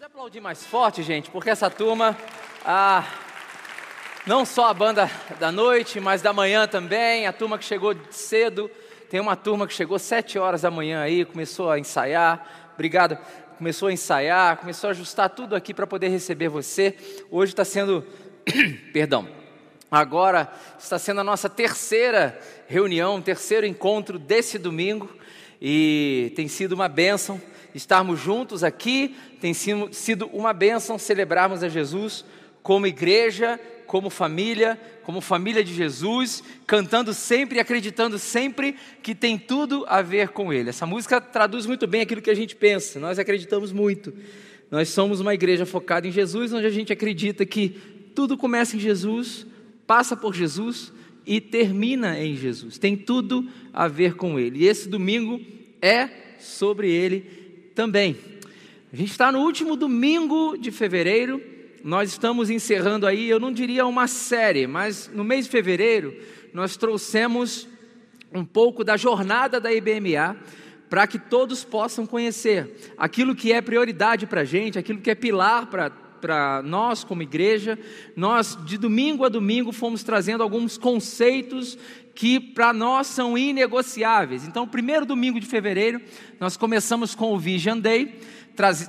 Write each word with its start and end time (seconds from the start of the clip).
Pode 0.00 0.12
aplaudir 0.12 0.40
mais 0.40 0.64
forte, 0.64 1.02
gente, 1.02 1.30
porque 1.30 1.50
essa 1.50 1.68
turma, 1.68 2.16
ah, 2.64 3.06
não 4.26 4.46
só 4.46 4.68
a 4.68 4.72
banda 4.72 5.10
da 5.38 5.52
noite, 5.52 6.00
mas 6.00 6.22
da 6.22 6.32
manhã 6.32 6.66
também, 6.66 7.26
a 7.26 7.34
turma 7.34 7.58
que 7.58 7.66
chegou 7.66 7.94
cedo, 8.10 8.70
tem 9.10 9.20
uma 9.20 9.36
turma 9.36 9.66
que 9.66 9.74
chegou 9.74 9.98
sete 9.98 10.38
horas 10.38 10.62
da 10.62 10.70
manhã 10.70 11.02
aí, 11.02 11.22
começou 11.26 11.70
a 11.70 11.78
ensaiar, 11.78 12.70
obrigado, 12.72 13.18
começou 13.58 13.88
a 13.88 13.92
ensaiar, 13.92 14.56
começou 14.56 14.88
a 14.88 14.92
ajustar 14.92 15.28
tudo 15.28 15.54
aqui 15.54 15.74
para 15.74 15.86
poder 15.86 16.08
receber 16.08 16.48
você. 16.48 16.96
Hoje 17.30 17.52
está 17.52 17.66
sendo, 17.66 18.02
perdão, 18.94 19.28
agora 19.90 20.50
está 20.78 20.98
sendo 20.98 21.20
a 21.20 21.24
nossa 21.24 21.50
terceira 21.50 22.40
reunião, 22.66 23.20
terceiro 23.20 23.66
encontro 23.66 24.18
desse 24.18 24.56
domingo, 24.58 25.14
e 25.60 26.32
tem 26.34 26.48
sido 26.48 26.72
uma 26.72 26.88
bênção 26.88 27.38
estarmos 27.74 28.20
juntos 28.20 28.64
aqui, 28.64 29.16
tem 29.40 29.52
sido 29.54 30.26
uma 30.32 30.52
bênção 30.52 30.98
celebrarmos 30.98 31.62
a 31.62 31.68
Jesus 31.68 32.24
como 32.62 32.86
igreja, 32.86 33.58
como 33.86 34.08
família, 34.10 34.78
como 35.02 35.20
família 35.20 35.64
de 35.64 35.74
Jesus, 35.74 36.44
cantando 36.66 37.12
sempre 37.12 37.58
e 37.58 37.60
acreditando 37.60 38.18
sempre 38.18 38.76
que 39.02 39.14
tem 39.14 39.36
tudo 39.36 39.84
a 39.88 40.00
ver 40.02 40.28
com 40.28 40.52
Ele. 40.52 40.70
Essa 40.70 40.86
música 40.86 41.20
traduz 41.20 41.66
muito 41.66 41.86
bem 41.86 42.02
aquilo 42.02 42.22
que 42.22 42.30
a 42.30 42.34
gente 42.34 42.54
pensa, 42.54 43.00
nós 43.00 43.18
acreditamos 43.18 43.72
muito. 43.72 44.12
Nós 44.70 44.90
somos 44.90 45.18
uma 45.18 45.34
igreja 45.34 45.66
focada 45.66 46.06
em 46.06 46.12
Jesus, 46.12 46.52
onde 46.52 46.66
a 46.66 46.70
gente 46.70 46.92
acredita 46.92 47.44
que 47.44 47.70
tudo 48.14 48.36
começa 48.36 48.76
em 48.76 48.78
Jesus, 48.78 49.44
passa 49.86 50.16
por 50.16 50.32
Jesus 50.32 50.92
e 51.26 51.40
termina 51.40 52.16
em 52.20 52.36
Jesus. 52.36 52.78
Tem 52.78 52.96
tudo 52.96 53.48
a 53.72 53.88
ver 53.88 54.14
com 54.14 54.38
Ele. 54.38 54.60
E 54.60 54.68
esse 54.68 54.88
domingo 54.88 55.40
é 55.82 56.08
sobre 56.38 56.88
Ele 56.88 57.39
também. 57.74 58.16
A 58.92 58.96
gente 58.96 59.10
está 59.10 59.30
no 59.30 59.40
último 59.40 59.76
domingo 59.76 60.56
de 60.56 60.70
fevereiro, 60.70 61.40
nós 61.82 62.10
estamos 62.10 62.50
encerrando 62.50 63.06
aí, 63.06 63.28
eu 63.28 63.40
não 63.40 63.52
diria 63.52 63.86
uma 63.86 64.06
série, 64.06 64.66
mas 64.66 65.10
no 65.12 65.24
mês 65.24 65.44
de 65.46 65.50
fevereiro 65.50 66.14
nós 66.52 66.76
trouxemos 66.76 67.68
um 68.32 68.44
pouco 68.44 68.84
da 68.84 68.96
jornada 68.96 69.60
da 69.60 69.72
IBMA 69.72 70.36
para 70.88 71.06
que 71.06 71.18
todos 71.18 71.64
possam 71.64 72.04
conhecer 72.04 72.92
aquilo 72.98 73.34
que 73.34 73.52
é 73.52 73.60
prioridade 73.60 74.26
para 74.26 74.40
a 74.40 74.44
gente, 74.44 74.78
aquilo 74.78 75.00
que 75.00 75.10
é 75.10 75.14
pilar 75.14 75.66
para 75.66 75.90
para 76.20 76.62
nós 76.62 77.02
como 77.02 77.22
igreja, 77.22 77.78
nós 78.14 78.56
de 78.66 78.76
domingo 78.76 79.24
a 79.24 79.28
domingo 79.28 79.72
fomos 79.72 80.02
trazendo 80.02 80.42
alguns 80.42 80.76
conceitos 80.76 81.78
que 82.20 82.38
para 82.38 82.70
nós 82.70 83.06
são 83.06 83.38
inegociáveis. 83.38 84.46
Então, 84.46 84.68
primeiro 84.68 85.06
domingo 85.06 85.40
de 85.40 85.46
fevereiro, 85.46 86.02
nós 86.38 86.54
começamos 86.54 87.14
com 87.14 87.32
o 87.32 87.38
Vision 87.38 87.80
Day, 87.80 88.20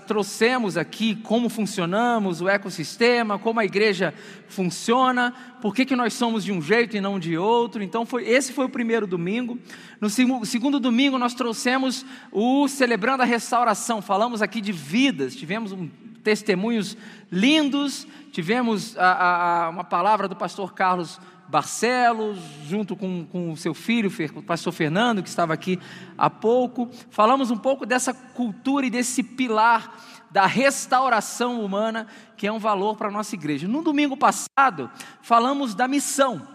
trouxemos 0.05 0.75
aqui 0.75 1.15
como 1.15 1.47
funcionamos, 1.47 2.41
o 2.41 2.49
ecossistema, 2.49 3.39
como 3.39 3.61
a 3.61 3.63
igreja 3.63 4.13
funciona, 4.49 5.33
por 5.61 5.73
que, 5.73 5.85
que 5.85 5.95
nós 5.95 6.13
somos 6.13 6.43
de 6.43 6.51
um 6.51 6.61
jeito 6.61 6.97
e 6.97 6.99
não 6.99 7.17
de 7.17 7.37
outro. 7.37 7.81
Então, 7.81 8.05
foi, 8.05 8.27
esse 8.27 8.51
foi 8.51 8.65
o 8.65 8.69
primeiro 8.69 9.07
domingo. 9.07 9.57
No 10.01 10.09
segundo 10.09 10.77
domingo, 10.77 11.17
nós 11.17 11.33
trouxemos 11.33 12.05
o 12.33 12.67
Celebrando 12.67 13.23
a 13.23 13.25
Restauração, 13.25 14.01
falamos 14.01 14.41
aqui 14.41 14.59
de 14.59 14.73
vidas, 14.73 15.33
tivemos 15.37 15.71
um, 15.71 15.89
testemunhos 16.21 16.97
lindos, 17.31 18.05
tivemos 18.29 18.97
a, 18.97 19.67
a, 19.67 19.69
uma 19.69 19.85
palavra 19.85 20.27
do 20.27 20.35
pastor 20.35 20.73
Carlos 20.73 21.17
Barcelos, 21.51 22.39
junto 22.65 22.95
com, 22.95 23.25
com 23.25 23.51
o 23.51 23.57
seu 23.57 23.73
filho, 23.73 24.09
o 24.33 24.41
pastor 24.41 24.71
Fernando, 24.71 25.21
que 25.21 25.27
estava 25.27 25.53
aqui 25.53 25.77
há 26.17 26.29
pouco. 26.29 26.89
Falamos 27.09 27.51
um 27.51 27.57
pouco 27.57 27.85
dessa 27.85 28.13
cultura 28.13 28.85
e 28.85 28.89
desse 28.89 29.21
pilar 29.21 29.93
da 30.31 30.45
restauração 30.45 31.61
humana, 31.61 32.07
que 32.37 32.47
é 32.47 32.51
um 32.51 32.57
valor 32.57 32.95
para 32.95 33.09
a 33.09 33.11
nossa 33.11 33.35
igreja. 33.35 33.67
No 33.67 33.83
domingo 33.83 34.15
passado, 34.15 34.89
falamos 35.21 35.75
da 35.75 35.89
missão, 35.89 36.47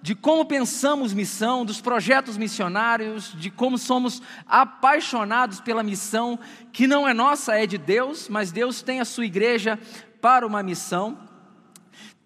de 0.00 0.14
como 0.14 0.44
pensamos 0.44 1.12
missão, 1.12 1.64
dos 1.64 1.80
projetos 1.80 2.36
missionários, 2.36 3.34
de 3.36 3.50
como 3.50 3.76
somos 3.76 4.22
apaixonados 4.46 5.60
pela 5.60 5.82
missão, 5.82 6.38
que 6.72 6.86
não 6.86 7.08
é 7.08 7.12
nossa, 7.12 7.58
é 7.58 7.66
de 7.66 7.76
Deus, 7.76 8.28
mas 8.28 8.52
Deus 8.52 8.82
tem 8.82 9.00
a 9.00 9.04
sua 9.04 9.26
igreja 9.26 9.80
para 10.20 10.46
uma 10.46 10.62
missão. 10.62 11.33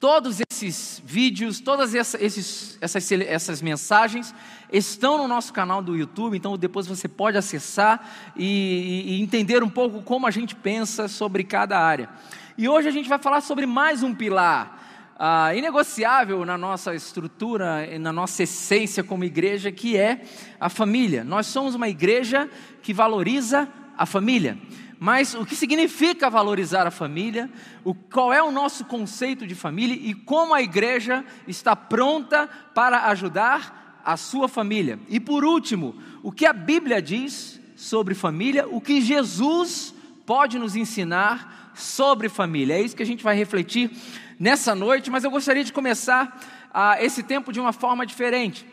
Todos 0.00 0.40
esses 0.48 1.02
vídeos, 1.04 1.58
todas 1.58 1.92
essas, 1.92 2.78
essas 2.80 3.60
mensagens 3.60 4.32
estão 4.72 5.18
no 5.18 5.26
nosso 5.26 5.52
canal 5.52 5.82
do 5.82 5.96
YouTube, 5.96 6.36
então 6.36 6.56
depois 6.56 6.86
você 6.86 7.08
pode 7.08 7.36
acessar 7.36 8.32
e, 8.36 9.04
e 9.06 9.20
entender 9.20 9.60
um 9.60 9.68
pouco 9.68 10.00
como 10.00 10.24
a 10.24 10.30
gente 10.30 10.54
pensa 10.54 11.08
sobre 11.08 11.42
cada 11.42 11.80
área. 11.80 12.08
E 12.56 12.68
hoje 12.68 12.86
a 12.86 12.92
gente 12.92 13.08
vai 13.08 13.18
falar 13.18 13.40
sobre 13.40 13.66
mais 13.66 14.04
um 14.04 14.14
pilar 14.14 15.12
ah, 15.18 15.52
inegociável 15.52 16.44
na 16.44 16.56
nossa 16.56 16.94
estrutura, 16.94 17.98
na 17.98 18.12
nossa 18.12 18.44
essência 18.44 19.02
como 19.02 19.24
igreja, 19.24 19.72
que 19.72 19.96
é 19.96 20.22
a 20.60 20.68
família. 20.68 21.24
Nós 21.24 21.46
somos 21.48 21.74
uma 21.74 21.88
igreja 21.88 22.48
que 22.82 22.94
valoriza 22.94 23.68
a 23.96 24.06
família 24.06 24.56
mas 24.98 25.34
o 25.34 25.46
que 25.46 25.54
significa 25.54 26.28
valorizar 26.28 26.86
a 26.86 26.90
família, 26.90 27.48
o, 27.84 27.94
qual 27.94 28.32
é 28.32 28.42
o 28.42 28.50
nosso 28.50 28.84
conceito 28.84 29.46
de 29.46 29.54
família 29.54 29.94
e 29.94 30.12
como 30.12 30.52
a 30.52 30.60
igreja 30.60 31.24
está 31.46 31.76
pronta 31.76 32.48
para 32.74 33.06
ajudar 33.06 34.00
a 34.04 34.16
sua 34.16 34.48
família. 34.48 34.98
E 35.08 35.20
por 35.20 35.44
último, 35.44 35.94
o 36.22 36.32
que 36.32 36.46
a 36.46 36.52
Bíblia 36.52 37.00
diz 37.00 37.60
sobre 37.76 38.14
família, 38.14 38.66
o 38.66 38.80
que 38.80 39.00
Jesus 39.00 39.94
pode 40.26 40.58
nos 40.58 40.74
ensinar 40.74 41.72
sobre 41.74 42.28
família. 42.28 42.74
É 42.74 42.80
isso 42.80 42.96
que 42.96 43.02
a 43.02 43.06
gente 43.06 43.22
vai 43.22 43.36
refletir 43.36 43.90
nessa 44.38 44.74
noite, 44.74 45.10
mas 45.10 45.22
eu 45.22 45.30
gostaria 45.30 45.62
de 45.62 45.72
começar 45.72 46.40
ah, 46.74 46.96
esse 47.00 47.22
tempo 47.22 47.52
de 47.52 47.60
uma 47.60 47.72
forma 47.72 48.04
diferente. 48.04 48.66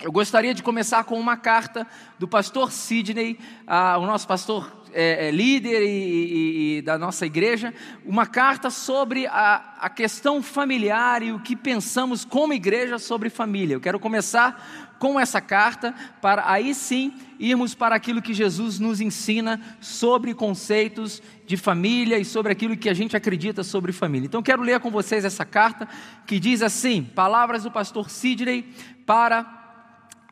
Eu 0.00 0.12
gostaria 0.12 0.54
de 0.54 0.62
começar 0.62 1.04
com 1.04 1.18
uma 1.18 1.36
carta 1.36 1.86
do 2.18 2.28
pastor 2.28 2.72
Sidney, 2.72 3.38
ah, 3.66 3.98
o 3.98 4.06
nosso 4.06 4.26
pastor 4.26 4.77
é, 4.92 5.28
é, 5.28 5.30
líder 5.30 5.82
e, 5.82 5.86
e, 5.86 6.78
e, 6.78 6.82
da 6.82 6.98
nossa 6.98 7.26
igreja, 7.26 7.72
uma 8.04 8.26
carta 8.26 8.70
sobre 8.70 9.26
a, 9.26 9.74
a 9.80 9.88
questão 9.88 10.42
familiar 10.42 11.22
e 11.22 11.32
o 11.32 11.40
que 11.40 11.56
pensamos 11.56 12.24
como 12.24 12.52
igreja 12.52 12.98
sobre 12.98 13.30
família. 13.30 13.74
Eu 13.74 13.80
quero 13.80 13.98
começar 13.98 14.88
com 14.98 15.18
essa 15.18 15.40
carta, 15.40 15.94
para 16.20 16.50
aí 16.50 16.74
sim 16.74 17.12
irmos 17.38 17.74
para 17.74 17.94
aquilo 17.94 18.20
que 18.20 18.34
Jesus 18.34 18.78
nos 18.78 19.00
ensina 19.00 19.60
sobre 19.80 20.34
conceitos 20.34 21.22
de 21.46 21.56
família 21.56 22.18
e 22.18 22.24
sobre 22.24 22.52
aquilo 22.52 22.76
que 22.76 22.88
a 22.88 22.94
gente 22.94 23.16
acredita 23.16 23.62
sobre 23.62 23.92
família. 23.92 24.26
Então 24.26 24.42
quero 24.42 24.62
ler 24.62 24.80
com 24.80 24.90
vocês 24.90 25.24
essa 25.24 25.44
carta 25.44 25.88
que 26.26 26.40
diz 26.40 26.62
assim: 26.62 27.02
Palavras 27.02 27.62
do 27.62 27.70
pastor 27.70 28.10
Sidney 28.10 28.68
para 29.06 29.58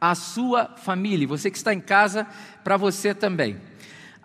a 0.00 0.14
sua 0.14 0.74
família. 0.76 1.26
Você 1.26 1.50
que 1.50 1.56
está 1.56 1.72
em 1.72 1.80
casa, 1.80 2.26
para 2.62 2.76
você 2.76 3.14
também. 3.14 3.56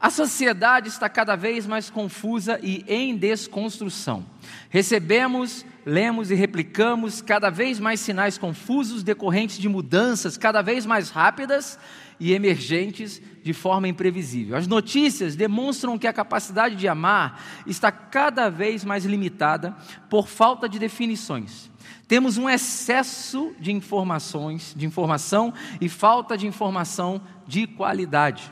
A 0.01 0.09
sociedade 0.09 0.89
está 0.89 1.07
cada 1.07 1.35
vez 1.35 1.67
mais 1.67 1.91
confusa 1.91 2.59
e 2.63 2.83
em 2.87 3.15
desconstrução. 3.15 4.25
Recebemos, 4.67 5.63
lemos 5.85 6.31
e 6.31 6.33
replicamos 6.33 7.21
cada 7.21 7.51
vez 7.51 7.79
mais 7.79 7.99
sinais 7.99 8.35
confusos 8.35 9.03
decorrentes 9.03 9.59
de 9.59 9.69
mudanças 9.69 10.37
cada 10.37 10.63
vez 10.63 10.87
mais 10.87 11.11
rápidas 11.11 11.77
e 12.19 12.33
emergentes 12.33 13.21
de 13.43 13.53
forma 13.53 13.87
imprevisível. 13.87 14.57
As 14.57 14.65
notícias 14.65 15.35
demonstram 15.35 15.99
que 15.99 16.07
a 16.07 16.13
capacidade 16.13 16.75
de 16.75 16.87
amar 16.87 17.39
está 17.67 17.91
cada 17.91 18.49
vez 18.49 18.83
mais 18.83 19.05
limitada 19.05 19.77
por 20.09 20.27
falta 20.27 20.67
de 20.67 20.79
definições. 20.79 21.69
Temos 22.07 22.39
um 22.39 22.49
excesso 22.49 23.53
de 23.59 23.71
informações, 23.71 24.73
de 24.75 24.83
informação 24.83 25.53
e 25.79 25.87
falta 25.87 26.35
de 26.35 26.47
informação 26.47 27.21
de 27.47 27.67
qualidade. 27.67 28.51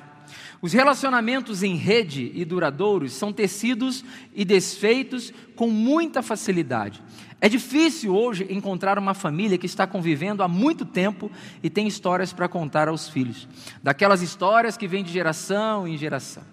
Os 0.62 0.74
relacionamentos 0.74 1.64
em 1.64 1.76
rede 1.76 2.32
e 2.36 2.44
duradouros 2.44 3.14
são 3.14 3.32
tecidos 3.32 4.04
e 4.34 4.44
desfeitos 4.44 5.32
com 5.56 5.70
muita 5.70 6.22
facilidade. 6.22 7.02
É 7.40 7.48
difícil 7.48 8.14
hoje 8.14 8.46
encontrar 8.50 9.00
uma 9.00 9.14
família 9.14 9.58
que 9.58 9.66
está 9.66 9.88
convivendo 9.88 10.44
há 10.44 10.48
muito 10.48 10.84
tempo 10.84 11.32
e 11.64 11.70
tem 11.70 11.88
histórias 11.88 12.34
para 12.34 12.50
contar 12.50 12.90
aos 12.90 13.08
filhos, 13.08 13.48
daquelas 13.82 14.22
histórias 14.22 14.76
que 14.76 14.88
vêm 14.88 15.04
de 15.04 15.14
geração 15.14 15.88
em 15.88 15.98
geração. 15.98 16.44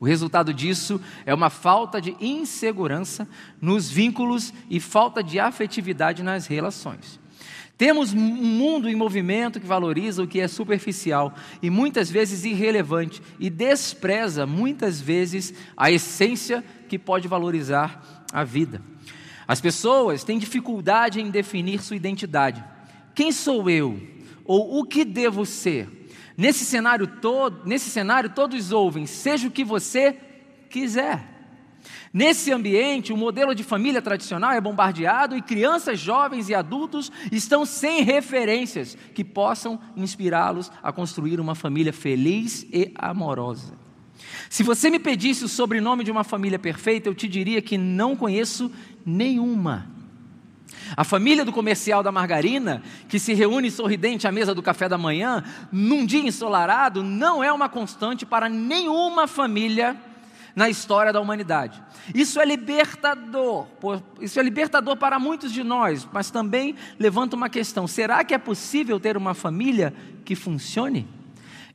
O 0.00 0.04
resultado 0.04 0.52
disso 0.52 1.00
é 1.24 1.32
uma 1.32 1.48
falta 1.48 2.00
de 2.00 2.16
insegurança 2.20 3.28
nos 3.60 3.88
vínculos 3.88 4.52
e 4.68 4.80
falta 4.80 5.22
de 5.22 5.38
afetividade 5.38 6.22
nas 6.24 6.48
relações. 6.48 7.20
Temos 7.76 8.14
um 8.14 8.20
mundo 8.20 8.88
em 8.88 8.94
movimento 8.94 9.58
que 9.58 9.66
valoriza 9.66 10.22
o 10.22 10.28
que 10.28 10.40
é 10.40 10.46
superficial 10.46 11.34
e 11.60 11.68
muitas 11.68 12.08
vezes 12.08 12.44
irrelevante 12.44 13.20
e 13.38 13.50
despreza 13.50 14.46
muitas 14.46 15.00
vezes 15.00 15.52
a 15.76 15.90
essência 15.90 16.64
que 16.88 16.98
pode 16.98 17.26
valorizar 17.26 18.24
a 18.32 18.44
vida. 18.44 18.80
As 19.46 19.60
pessoas 19.60 20.22
têm 20.22 20.38
dificuldade 20.38 21.20
em 21.20 21.30
definir 21.30 21.82
sua 21.82 21.96
identidade. 21.96 22.64
Quem 23.14 23.32
sou 23.32 23.68
eu? 23.68 24.00
Ou 24.44 24.78
o 24.78 24.84
que 24.84 25.04
devo 25.04 25.44
ser? 25.44 25.88
Nesse 26.36 26.64
cenário 26.64 27.06
todo, 27.06 27.66
nesse 27.66 27.90
cenário 27.90 28.30
todos 28.30 28.70
ouvem, 28.72 29.06
seja 29.06 29.48
o 29.48 29.50
que 29.50 29.64
você 29.64 30.16
quiser. 30.70 31.33
Nesse 32.12 32.52
ambiente, 32.52 33.12
o 33.12 33.16
modelo 33.16 33.54
de 33.54 33.62
família 33.62 34.00
tradicional 34.00 34.52
é 34.52 34.60
bombardeado 34.60 35.36
e 35.36 35.42
crianças, 35.42 35.98
jovens 35.98 36.48
e 36.48 36.54
adultos 36.54 37.10
estão 37.30 37.64
sem 37.66 38.02
referências 38.02 38.96
que 39.14 39.24
possam 39.24 39.78
inspirá-los 39.96 40.70
a 40.82 40.92
construir 40.92 41.40
uma 41.40 41.54
família 41.54 41.92
feliz 41.92 42.66
e 42.72 42.92
amorosa. 42.94 43.74
Se 44.48 44.62
você 44.62 44.90
me 44.90 44.98
pedisse 44.98 45.44
o 45.44 45.48
sobrenome 45.48 46.04
de 46.04 46.10
uma 46.10 46.24
família 46.24 46.58
perfeita, 46.58 47.08
eu 47.08 47.14
te 47.14 47.26
diria 47.26 47.60
que 47.60 47.76
não 47.76 48.14
conheço 48.14 48.70
nenhuma. 49.04 49.90
A 50.96 51.04
família 51.04 51.44
do 51.44 51.52
comercial 51.52 52.02
da 52.02 52.12
margarina, 52.12 52.82
que 53.08 53.18
se 53.18 53.34
reúne 53.34 53.70
sorridente 53.70 54.26
à 54.26 54.32
mesa 54.32 54.54
do 54.54 54.62
café 54.62 54.88
da 54.88 54.98
manhã, 54.98 55.42
num 55.72 56.06
dia 56.06 56.26
ensolarado, 56.26 57.02
não 57.02 57.42
é 57.42 57.52
uma 57.52 57.68
constante 57.68 58.24
para 58.24 58.48
nenhuma 58.48 59.26
família 59.26 59.96
na 60.54 60.68
história 60.68 61.12
da 61.12 61.20
humanidade. 61.20 61.82
Isso 62.14 62.40
é 62.40 62.44
libertador, 62.44 63.66
isso 64.20 64.38
é 64.38 64.42
libertador 64.42 64.96
para 64.96 65.18
muitos 65.18 65.52
de 65.52 65.64
nós, 65.64 66.08
mas 66.12 66.30
também 66.30 66.74
levanta 66.98 67.36
uma 67.36 67.48
questão: 67.48 67.86
será 67.86 68.22
que 68.24 68.34
é 68.34 68.38
possível 68.38 69.00
ter 69.00 69.16
uma 69.16 69.34
família 69.34 69.94
que 70.24 70.34
funcione? 70.34 71.08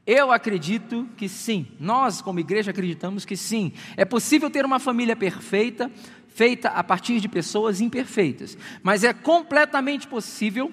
Eu 0.05 0.31
acredito 0.31 1.07
que 1.17 1.29
sim, 1.29 1.67
nós 1.79 2.21
como 2.21 2.39
igreja 2.39 2.71
acreditamos 2.71 3.25
que 3.25 3.37
sim. 3.37 3.73
É 3.95 4.03
possível 4.03 4.49
ter 4.49 4.65
uma 4.65 4.79
família 4.79 5.15
perfeita, 5.15 5.91
feita 6.29 6.69
a 6.69 6.83
partir 6.83 7.19
de 7.19 7.27
pessoas 7.27 7.79
imperfeitas, 7.81 8.57
mas 8.81 9.03
é 9.03 9.13
completamente 9.13 10.07
possível 10.07 10.71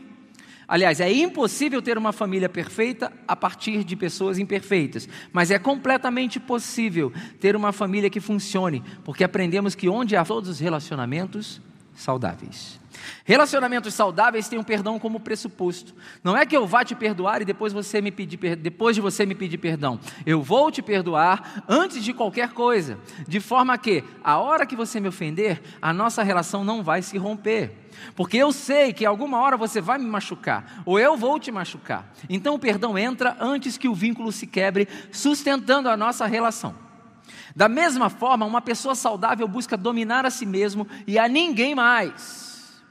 Aliás, 0.69 1.01
é 1.01 1.13
impossível 1.13 1.81
ter 1.81 1.97
uma 1.97 2.13
família 2.13 2.49
perfeita 2.49 3.13
a 3.27 3.37
partir 3.37 3.85
de 3.85 3.95
pessoas 3.95 4.39
imperfeitas, 4.39 5.09
mas 5.33 5.51
é 5.53 5.59
completamente 5.59 6.41
possível 6.41 7.13
ter 7.39 7.55
uma 7.55 7.73
família 7.73 8.11
que 8.11 8.21
funcione, 8.21 8.83
porque 9.05 9.23
aprendemos 9.23 9.77
que 9.77 9.89
onde 9.89 10.17
há 10.17 10.25
todos 10.25 10.51
os 10.51 10.59
relacionamentos 10.59 11.61
saudáveis. 11.97 12.79
Relacionamentos 13.25 13.95
saudáveis 13.95 14.49
têm 14.49 14.59
um 14.59 14.65
perdão 14.65 14.99
como 14.99 15.21
pressuposto. 15.21 15.95
Não 16.23 16.37
é 16.37 16.47
que 16.47 16.57
eu 16.57 16.67
vá 16.67 16.85
te 16.85 16.95
perdoar 16.95 17.43
e 17.43 17.45
depois 17.45 17.73
você 17.73 18.01
me 18.01 18.11
pedir 18.11 18.57
depois 18.57 18.95
de 18.95 19.03
você 19.03 19.27
me 19.27 19.35
pedir 19.35 19.59
perdão. 19.59 19.99
Eu 20.25 20.43
vou 20.43 20.71
te 20.71 20.83
perdoar 20.83 21.65
antes 21.69 22.03
de 22.03 22.13
qualquer 22.13 22.53
coisa, 22.53 22.99
de 23.27 23.41
forma 23.41 23.77
que 23.79 24.05
a 24.23 24.39
hora 24.39 24.67
que 24.67 24.77
você 24.77 25.01
me 25.01 25.09
ofender, 25.09 25.61
a 25.81 25.93
nossa 25.93 26.23
relação 26.23 26.65
não 26.65 26.83
vai 26.83 27.03
se 27.03 27.19
romper. 27.19 27.73
Porque 28.15 28.37
eu 28.37 28.53
sei 28.53 28.93
que 28.93 29.07
alguma 29.07 29.41
hora 29.41 29.57
você 29.57 29.81
vai 29.81 29.99
me 29.99 30.07
machucar, 30.07 30.83
ou 30.85 30.99
eu 30.99 31.17
vou 31.17 31.39
te 31.41 31.51
machucar. 31.51 32.13
Então 32.29 32.55
o 32.55 32.59
perdão 32.59 32.99
entra 32.99 33.37
antes 33.41 33.79
que 33.79 33.89
o 33.89 33.95
vínculo 33.95 34.31
se 34.31 34.47
quebre, 34.47 34.87
sustentando 35.11 35.89
a 35.89 35.97
nossa 35.97 36.27
relação. 36.27 36.86
Da 37.57 37.71
mesma 37.71 38.11
forma, 38.11 38.45
uma 38.45 38.61
pessoa 38.61 38.95
saudável 38.95 39.49
busca 39.49 39.79
dominar 39.79 40.27
a 40.27 40.31
si 40.31 40.45
mesmo 40.45 40.87
e 41.07 41.19
a 41.19 41.27
ninguém 41.27 41.75
mais. 41.75 42.85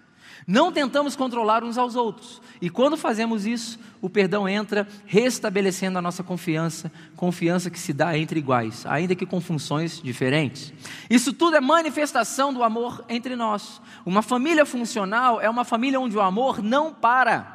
Não 0.47 0.71
tentamos 0.71 1.15
controlar 1.15 1.63
uns 1.63 1.77
aos 1.77 1.95
outros. 1.95 2.41
E 2.59 2.67
quando 2.67 2.97
fazemos 2.97 3.45
isso, 3.45 3.79
o 4.01 4.09
perdão 4.09 4.49
entra 4.49 4.87
restabelecendo 5.05 5.99
a 5.99 6.01
nossa 6.01 6.23
confiança, 6.23 6.91
confiança 7.15 7.69
que 7.69 7.77
se 7.77 7.93
dá 7.93 8.17
entre 8.17 8.39
iguais, 8.39 8.87
ainda 8.87 9.13
que 9.13 9.25
com 9.25 9.39
funções 9.39 10.01
diferentes. 10.01 10.73
Isso 11.09 11.31
tudo 11.31 11.55
é 11.55 11.61
manifestação 11.61 12.51
do 12.51 12.63
amor 12.63 13.05
entre 13.07 13.35
nós. 13.35 13.79
Uma 14.03 14.23
família 14.23 14.65
funcional 14.65 15.39
é 15.39 15.49
uma 15.49 15.63
família 15.63 15.99
onde 15.99 16.17
o 16.17 16.21
amor 16.21 16.63
não 16.63 16.91
para. 16.91 17.54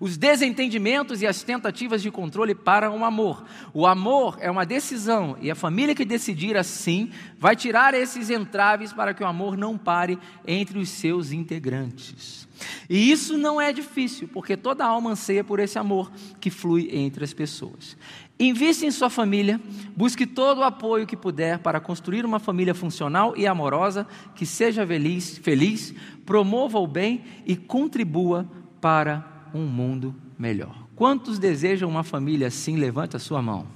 Os 0.00 0.16
desentendimentos 0.16 1.22
e 1.22 1.26
as 1.26 1.42
tentativas 1.42 2.02
de 2.02 2.10
controle 2.10 2.54
param 2.54 2.98
o 2.98 3.04
amor. 3.04 3.44
O 3.72 3.86
amor 3.86 4.36
é 4.40 4.50
uma 4.50 4.66
decisão 4.66 5.36
e 5.40 5.50
a 5.50 5.54
família 5.54 5.94
que 5.94 6.04
decidir 6.04 6.56
assim 6.56 7.10
vai 7.38 7.56
tirar 7.56 7.94
esses 7.94 8.30
entraves 8.30 8.92
para 8.92 9.14
que 9.14 9.22
o 9.22 9.26
amor 9.26 9.56
não 9.56 9.78
pare 9.78 10.18
entre 10.46 10.78
os 10.78 10.88
seus 10.88 11.32
integrantes. 11.32 12.46
E 12.88 13.10
isso 13.10 13.36
não 13.36 13.60
é 13.60 13.72
difícil, 13.72 14.28
porque 14.28 14.56
toda 14.56 14.84
alma 14.84 15.10
anseia 15.10 15.44
por 15.44 15.60
esse 15.60 15.78
amor 15.78 16.10
que 16.40 16.50
flui 16.50 16.88
entre 16.92 17.24
as 17.24 17.34
pessoas. 17.34 17.96
Invista 18.38 18.84
em 18.84 18.90
sua 18.90 19.10
família, 19.10 19.60
busque 19.96 20.26
todo 20.26 20.58
o 20.58 20.64
apoio 20.64 21.06
que 21.06 21.16
puder 21.16 21.58
para 21.58 21.80
construir 21.80 22.24
uma 22.24 22.38
família 22.38 22.74
funcional 22.74 23.34
e 23.36 23.46
amorosa 23.46 24.06
que 24.34 24.44
seja 24.44 24.86
feliz, 24.86 25.38
feliz 25.38 25.94
promova 26.24 26.78
o 26.78 26.86
bem 26.86 27.24
e 27.46 27.56
contribua 27.56 28.46
para 28.80 29.35
um 29.54 29.66
mundo 29.66 30.14
melhor. 30.38 30.86
Quantos 30.94 31.38
desejam 31.38 31.88
uma 31.88 32.02
família 32.02 32.48
assim? 32.48 32.76
Levanta 32.76 33.16
a 33.16 33.20
sua 33.20 33.42
mão. 33.42 33.66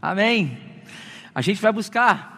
Amém. 0.00 0.58
A 1.34 1.40
gente 1.40 1.60
vai 1.60 1.72
buscar. 1.72 2.32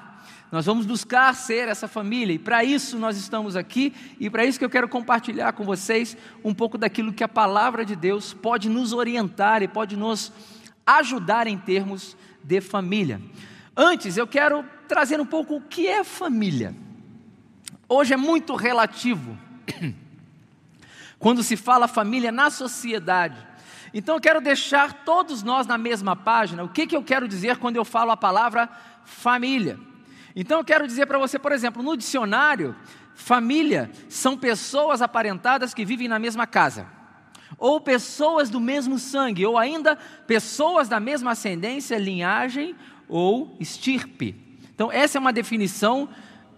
Nós 0.53 0.67
vamos 0.67 0.87
buscar 0.87 1.35
ser 1.35 1.69
essa 1.69 1.89
família 1.89 2.35
e 2.35 2.39
para 2.39 2.63
isso 2.63 2.97
nós 2.97 3.17
estamos 3.17 3.57
aqui 3.57 3.93
e 4.21 4.31
para 4.31 4.45
isso 4.45 4.59
que 4.59 4.65
eu 4.65 4.71
quero 4.71 4.89
compartilhar 4.89 5.53
com 5.53 5.65
vocês 5.65 6.17
um 6.45 6.55
pouco 6.55 6.79
daquilo 6.79 7.13
que 7.13 7.25
a 7.25 7.29
palavra 7.29 7.85
de 7.85 7.97
Deus 7.97 8.33
pode 8.33 8.69
nos 8.69 8.93
orientar 8.93 9.63
e 9.63 9.69
pode 9.69 9.97
nos 9.97 10.33
ajudar 10.87 11.47
em 11.47 11.59
termos 11.59 12.17
de 12.43 12.61
família. 12.61 13.21
Antes, 13.77 14.17
eu 14.17 14.27
quero 14.27 14.65
trazer 14.87 15.21
um 15.21 15.27
pouco 15.27 15.57
o 15.57 15.61
que 15.61 15.89
é 15.89 16.05
família. 16.05 16.75
Hoje 17.89 18.15
é 18.15 18.17
muito 18.17 18.55
relativo. 18.55 19.37
quando 21.25 21.43
se 21.43 21.57
fala 21.57 21.89
família 21.89 22.31
na 22.31 22.51
sociedade. 22.51 23.39
Então 23.95 24.17
eu 24.17 24.21
quero 24.21 24.43
deixar 24.43 24.93
todos 25.07 25.43
nós 25.43 25.67
na 25.67 25.79
mesma 25.79 26.15
página. 26.15 26.63
O 26.63 26.69
que, 26.69 26.87
que 26.87 26.95
eu 26.95 27.03
quero 27.03 27.27
dizer 27.27 27.57
quando 27.57 27.77
eu 27.77 27.85
falo 27.85 28.11
a 28.11 28.17
palavra 28.17 28.69
família? 29.07 29.81
Então 30.37 30.59
eu 30.59 30.65
quero 30.67 30.87
dizer 30.87 31.07
para 31.07 31.19
você, 31.19 31.39
por 31.39 31.51
exemplo, 31.51 31.83
no 31.83 31.97
dicionário, 31.97 32.77
família 33.15 33.91
são 34.07 34.37
pessoas 34.37 35.01
aparentadas 35.01 35.73
que 35.73 35.83
vivem 35.83 36.09
na 36.09 36.19
mesma 36.19 36.47
casa, 36.47 36.87
ou 37.57 37.81
pessoas 37.81 38.51
do 38.51 38.61
mesmo 38.61 38.99
sangue, 38.99 39.47
ou 39.47 39.57
ainda 39.57 39.97
pessoas 40.27 40.91
da 40.91 41.01
mesma 41.01 41.31
ascendência, 41.31 41.97
linhagem 41.97 42.77
ou 43.09 43.57
estirpe. 43.59 44.59
Então, 44.75 44.93
essa 44.93 45.17
é 45.17 45.21
uma 45.21 45.33
definição 45.33 46.07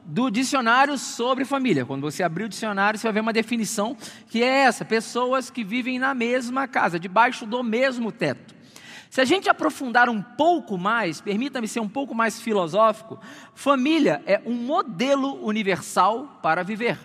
do 0.06 0.31
dicionário 0.31 0.97
sobre 0.97 1.44
família. 1.44 1.85
Quando 1.85 2.03
você 2.03 2.23
abrir 2.23 2.44
o 2.44 2.49
dicionário, 2.49 2.99
você 2.99 3.06
vai 3.06 3.14
ver 3.14 3.20
uma 3.20 3.32
definição 3.32 3.97
que 4.29 4.43
é 4.43 4.64
essa: 4.64 4.85
pessoas 4.85 5.50
que 5.50 5.64
vivem 5.64 5.99
na 5.99 6.14
mesma 6.14 6.69
casa, 6.69 6.99
debaixo 6.99 7.44
do 7.44 7.62
mesmo 7.62 8.12
teto. 8.12 8.55
Se 9.11 9.20
a 9.20 9.25
gente 9.25 9.49
aprofundar 9.49 10.08
um 10.08 10.20
pouco 10.20 10.76
mais, 10.76 11.20
permita-me 11.20 11.67
ser 11.67 11.81
um 11.81 11.88
pouco 11.88 12.14
mais 12.14 12.41
filosófico, 12.41 13.19
família 13.55 14.23
é 14.26 14.41
um 14.44 14.55
modelo 14.55 15.44
universal 15.44 16.39
para 16.43 16.63
viver. 16.63 16.98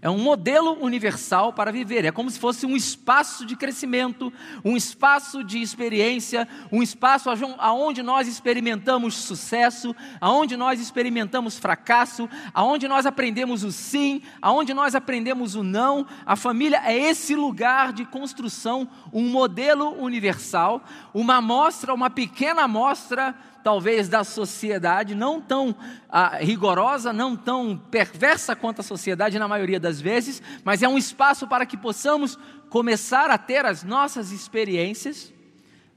É 0.00 0.08
um 0.08 0.18
modelo 0.18 0.78
universal 0.82 1.52
para 1.52 1.72
viver. 1.72 2.04
É 2.04 2.12
como 2.12 2.30
se 2.30 2.38
fosse 2.38 2.66
um 2.66 2.76
espaço 2.76 3.44
de 3.44 3.56
crescimento, 3.56 4.32
um 4.64 4.76
espaço 4.76 5.42
de 5.42 5.60
experiência, 5.60 6.46
um 6.70 6.82
espaço 6.82 7.28
aonde 7.58 8.02
nós 8.02 8.28
experimentamos 8.28 9.14
sucesso, 9.14 9.94
aonde 10.20 10.56
nós 10.56 10.80
experimentamos 10.80 11.58
fracasso, 11.58 12.28
aonde 12.54 12.86
nós 12.86 13.06
aprendemos 13.06 13.64
o 13.64 13.72
sim, 13.72 14.22
aonde 14.40 14.72
nós 14.74 14.94
aprendemos 14.94 15.54
o 15.54 15.62
não. 15.62 16.06
A 16.24 16.36
família 16.36 16.80
é 16.84 16.96
esse 16.96 17.34
lugar 17.34 17.92
de 17.92 18.04
construção, 18.04 18.88
um 19.12 19.28
modelo 19.28 20.00
universal, 20.00 20.82
uma 21.12 21.36
amostra, 21.36 21.94
uma 21.94 22.10
pequena 22.10 22.62
amostra 22.62 23.34
talvez 23.68 24.08
da 24.08 24.24
sociedade, 24.24 25.14
não 25.14 25.42
tão 25.42 25.76
ah, 26.08 26.38
rigorosa, 26.38 27.12
não 27.12 27.36
tão 27.36 27.76
perversa 27.76 28.56
quanto 28.56 28.80
a 28.80 28.82
sociedade 28.82 29.38
na 29.38 29.46
maioria 29.46 29.78
das 29.78 30.00
vezes, 30.00 30.40
mas 30.64 30.82
é 30.82 30.88
um 30.88 30.96
espaço 30.96 31.46
para 31.46 31.66
que 31.66 31.76
possamos 31.76 32.38
começar 32.70 33.28
a 33.28 33.36
ter 33.36 33.66
as 33.66 33.84
nossas 33.84 34.32
experiências 34.32 35.30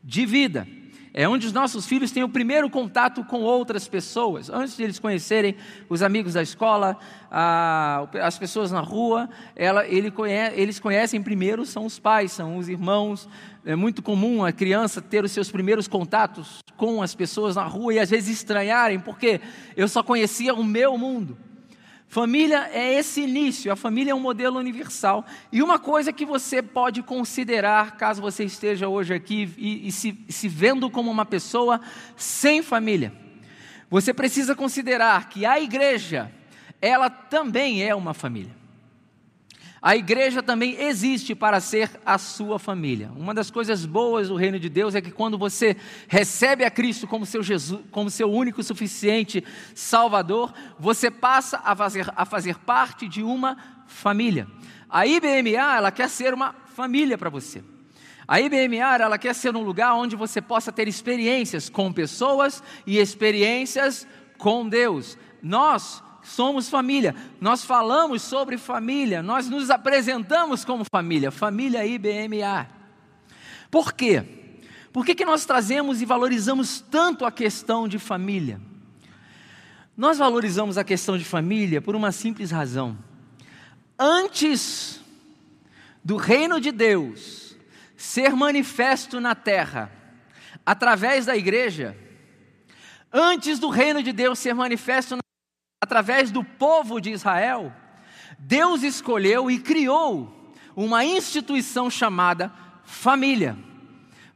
de 0.04 0.26
vida. 0.26 0.68
É 1.14 1.28
onde 1.28 1.46
os 1.46 1.52
nossos 1.52 1.86
filhos 1.86 2.12
têm 2.12 2.24
o 2.24 2.30
primeiro 2.30 2.70
contato 2.70 3.24
com 3.26 3.42
outras 3.42 3.86
pessoas, 3.86 4.50
antes 4.50 4.78
de 4.78 4.84
eles 4.84 4.98
conhecerem 4.98 5.58
os 5.90 6.02
amigos 6.02 6.36
da 6.36 6.42
escola, 6.42 6.98
a, 7.30 8.08
as 8.22 8.40
pessoas 8.40 8.72
na 8.72 8.80
rua, 8.80 9.30
ela, 9.54 9.86
ele 9.86 10.10
conhece, 10.10 10.60
eles 10.60 10.80
conhecem 10.80 11.22
primeiro, 11.22 11.66
são 11.66 11.86
os 11.86 12.00
pais, 12.00 12.32
são 12.32 12.56
os 12.56 12.70
irmãos. 12.70 13.28
É 13.66 13.76
muito 13.76 14.02
comum 14.02 14.46
a 14.46 14.54
criança 14.54 15.02
ter 15.02 15.24
os 15.24 15.32
seus 15.34 15.52
primeiros 15.52 15.88
contatos 15.88 16.60
com 16.78 17.02
as 17.02 17.14
pessoas 17.14 17.58
na 17.58 17.66
rua 17.66 17.94
e 17.94 18.00
às 18.00 18.10
vezes 18.10 18.38
estranharem, 18.38 19.00
porque 19.00 19.42
eu 19.76 19.90
só 19.90 20.02
conhecia 20.02 20.54
o 20.54 20.64
meu 20.64 20.98
mundo. 20.98 21.38
Família 22.12 22.70
é 22.74 22.96
esse 22.96 23.22
início, 23.22 23.72
a 23.72 23.76
família 23.78 24.12
é 24.12 24.14
um 24.14 24.20
modelo 24.20 24.60
universal. 24.60 25.26
E 25.50 25.64
uma 25.64 25.80
coisa 25.80 26.12
que 26.12 26.26
você 26.26 26.62
pode 26.62 27.02
considerar, 27.02 27.96
caso 27.96 28.22
você 28.22 28.44
esteja 28.44 28.90
hoje 28.90 29.14
aqui 29.14 29.50
e, 29.58 29.88
e 29.88 29.92
se, 29.94 30.20
se 30.28 30.50
vendo 30.50 30.90
como 30.90 31.10
uma 31.10 31.26
pessoa 31.26 31.80
sem 32.18 32.62
família, 32.62 33.14
você 33.90 34.14
precisa 34.14 34.54
considerar 34.54 35.30
que 35.30 35.46
a 35.46 35.58
igreja, 35.62 36.30
ela 36.82 37.10
também 37.10 37.82
é 37.82 37.96
uma 37.96 38.14
família. 38.14 38.61
A 39.82 39.96
igreja 39.96 40.44
também 40.44 40.80
existe 40.80 41.34
para 41.34 41.60
ser 41.60 41.90
a 42.06 42.20
sua 42.20 42.60
família. 42.60 43.12
Uma 43.16 43.34
das 43.34 43.50
coisas 43.50 43.84
boas 43.84 44.28
do 44.28 44.36
reino 44.36 44.60
de 44.60 44.70
Deus 44.70 44.94
é 44.94 45.02
que 45.02 45.10
quando 45.10 45.40
você 45.40 45.76
recebe 46.08 46.64
a 46.64 46.70
Cristo 46.70 47.08
como 47.08 47.26
seu, 47.26 47.42
Jesus, 47.42 47.82
como 47.90 48.08
seu 48.12 48.32
único 48.32 48.62
suficiente 48.62 49.44
Salvador, 49.74 50.54
você 50.78 51.10
passa 51.10 51.60
a 51.64 51.76
fazer, 51.76 52.14
a 52.16 52.26
fazer 52.26 52.60
parte 52.60 53.08
de 53.08 53.24
uma 53.24 53.58
família. 53.88 54.48
A 54.88 55.08
IBMA, 55.08 55.78
ela 55.78 55.90
quer 55.90 56.10
ser 56.10 56.32
uma 56.32 56.54
família 56.76 57.18
para 57.18 57.32
você. 57.32 57.64
A 58.28 58.40
IBMA, 58.40 58.98
ela 59.02 59.18
quer 59.18 59.34
ser 59.34 59.56
um 59.56 59.64
lugar 59.64 59.96
onde 59.96 60.16
você 60.16 60.40
possa 60.40 60.72
ter 60.72 60.88
experiências 60.88 61.70
com 61.70 61.92
pessoas 61.92 62.62
e 62.86 63.00
experiências 63.00 64.08
com 64.38 64.70
Deus. 64.70 65.18
Nós 65.42 66.04
somos 66.24 66.70
família, 66.70 67.16
nós 67.40 67.64
falamos 67.64 68.22
sobre 68.22 68.58
família, 68.58 69.22
nós 69.24 69.50
nos 69.50 69.70
apresentamos 69.70 70.64
como 70.64 70.84
família, 70.92 71.32
família 71.32 71.86
IBMA. 71.86 72.68
Por 73.70 73.94
quê? 73.94 74.24
Por 74.92 75.06
que, 75.06 75.16
que 75.16 75.26
nós 75.26 75.46
trazemos 75.46 76.02
e 76.02 76.06
valorizamos 76.06 76.82
tanto 76.82 77.26
a 77.26 77.32
questão 77.32 77.88
de 77.88 77.98
família? 77.98 78.60
Nós 79.96 80.18
valorizamos 80.18 80.78
a 80.78 80.84
questão 80.84 81.18
de 81.18 81.24
família 81.24 81.82
por 81.82 81.96
uma 81.96 82.12
simples 82.12 82.52
razão. 82.52 82.98
Antes 83.98 85.00
do 86.04 86.18
reino 86.18 86.60
de 86.60 86.72
Deus 86.72 87.56
ser 87.96 88.32
manifesto 88.32 89.20
na 89.20 89.36
terra, 89.36 89.92
através 90.66 91.28
da 91.28 91.38
igreja, 91.38 91.96
antes 93.14 93.60
do 93.60 93.70
reino 93.70 94.02
de 94.02 94.12
Deus 94.12 94.40
ser 94.40 94.54
manifesto 94.56 95.21
através 95.82 96.30
do 96.30 96.44
povo 96.44 97.02
de 97.02 97.10
Israel, 97.10 97.74
Deus 98.38 98.84
escolheu 98.84 99.50
e 99.50 99.60
criou 99.60 100.54
uma 100.76 101.04
instituição 101.04 101.90
chamada 101.90 102.52
família, 102.86 103.58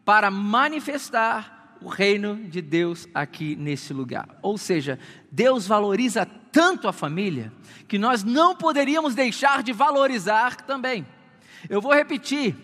para 0.03 0.29
manifestar 0.29 1.77
o 1.81 1.87
reino 1.87 2.35
de 2.35 2.61
Deus 2.61 3.07
aqui 3.13 3.55
nesse 3.55 3.93
lugar. 3.93 4.27
Ou 4.41 4.57
seja, 4.57 4.99
Deus 5.31 5.67
valoriza 5.67 6.25
tanto 6.51 6.87
a 6.87 6.93
família 6.93 7.51
que 7.87 7.97
nós 7.97 8.23
não 8.23 8.55
poderíamos 8.55 9.13
deixar 9.13 9.61
de 9.61 9.71
valorizar 9.71 10.57
também. 10.61 11.05
Eu 11.69 11.81
vou 11.81 11.93
repetir: 11.93 12.55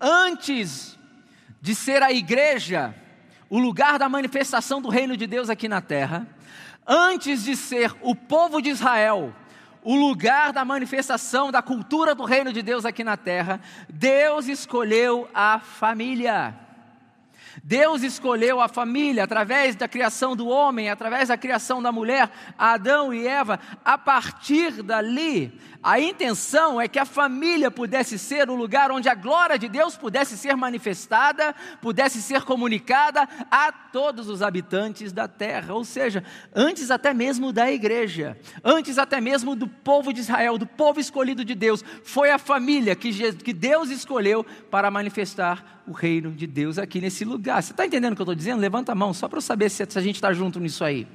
antes 0.00 0.98
de 1.60 1.74
ser 1.74 2.02
a 2.02 2.12
igreja 2.12 2.94
o 3.48 3.58
lugar 3.58 3.98
da 3.98 4.08
manifestação 4.08 4.80
do 4.80 4.88
reino 4.88 5.16
de 5.16 5.26
Deus 5.26 5.48
aqui 5.48 5.68
na 5.68 5.80
terra, 5.80 6.26
antes 6.86 7.44
de 7.44 7.56
ser 7.56 7.94
o 8.00 8.14
povo 8.14 8.60
de 8.60 8.70
Israel, 8.70 9.34
o 9.82 9.94
lugar 9.94 10.52
da 10.52 10.64
manifestação 10.64 11.52
da 11.52 11.60
cultura 11.60 12.14
do 12.14 12.24
reino 12.24 12.52
de 12.52 12.62
Deus 12.62 12.84
aqui 12.84 13.04
na 13.04 13.16
terra, 13.16 13.60
Deus 13.88 14.48
escolheu 14.48 15.28
a 15.34 15.60
família. 15.60 16.63
Deus 17.62 18.02
escolheu 18.02 18.60
a 18.60 18.68
família 18.68 19.24
através 19.24 19.76
da 19.76 19.86
criação 19.86 20.34
do 20.34 20.48
homem, 20.48 20.88
através 20.88 21.28
da 21.28 21.36
criação 21.36 21.82
da 21.82 21.92
mulher, 21.92 22.30
Adão 22.58 23.12
e 23.12 23.26
Eva. 23.26 23.60
A 23.84 23.96
partir 23.96 24.82
dali, 24.82 25.58
a 25.82 26.00
intenção 26.00 26.80
é 26.80 26.88
que 26.88 26.98
a 26.98 27.04
família 27.04 27.70
pudesse 27.70 28.18
ser 28.18 28.48
o 28.48 28.54
lugar 28.54 28.90
onde 28.90 29.08
a 29.08 29.14
glória 29.14 29.58
de 29.58 29.68
Deus 29.68 29.96
pudesse 29.96 30.36
ser 30.36 30.56
manifestada, 30.56 31.54
pudesse 31.80 32.22
ser 32.22 32.42
comunicada 32.42 33.28
a 33.50 33.70
todos 33.70 34.28
os 34.28 34.42
habitantes 34.42 35.12
da 35.12 35.28
terra, 35.28 35.74
ou 35.74 35.84
seja, 35.84 36.24
antes 36.54 36.90
até 36.90 37.12
mesmo 37.12 37.52
da 37.52 37.70
igreja, 37.70 38.36
antes 38.64 38.98
até 38.98 39.20
mesmo 39.20 39.54
do 39.54 39.68
povo 39.68 40.12
de 40.12 40.20
Israel, 40.20 40.56
do 40.56 40.66
povo 40.66 40.98
escolhido 40.98 41.44
de 41.44 41.54
Deus, 41.54 41.84
foi 42.02 42.30
a 42.30 42.38
família 42.38 42.96
que 42.96 43.52
Deus 43.52 43.90
escolheu 43.90 44.44
para 44.70 44.90
manifestar 44.90 45.73
o 45.86 45.92
reino 45.92 46.30
de 46.32 46.46
Deus 46.46 46.78
aqui 46.78 47.00
nesse 47.00 47.24
lugar. 47.24 47.62
Você 47.62 47.72
está 47.72 47.84
entendendo 47.84 48.12
o 48.12 48.16
que 48.16 48.22
eu 48.22 48.24
estou 48.24 48.34
dizendo? 48.34 48.60
Levanta 48.60 48.92
a 48.92 48.94
mão, 48.94 49.12
só 49.12 49.28
para 49.28 49.38
eu 49.38 49.42
saber 49.42 49.70
se 49.70 49.82
a 49.82 50.00
gente 50.00 50.16
está 50.16 50.32
junto 50.32 50.58
nisso 50.58 50.82
aí. 50.82 51.06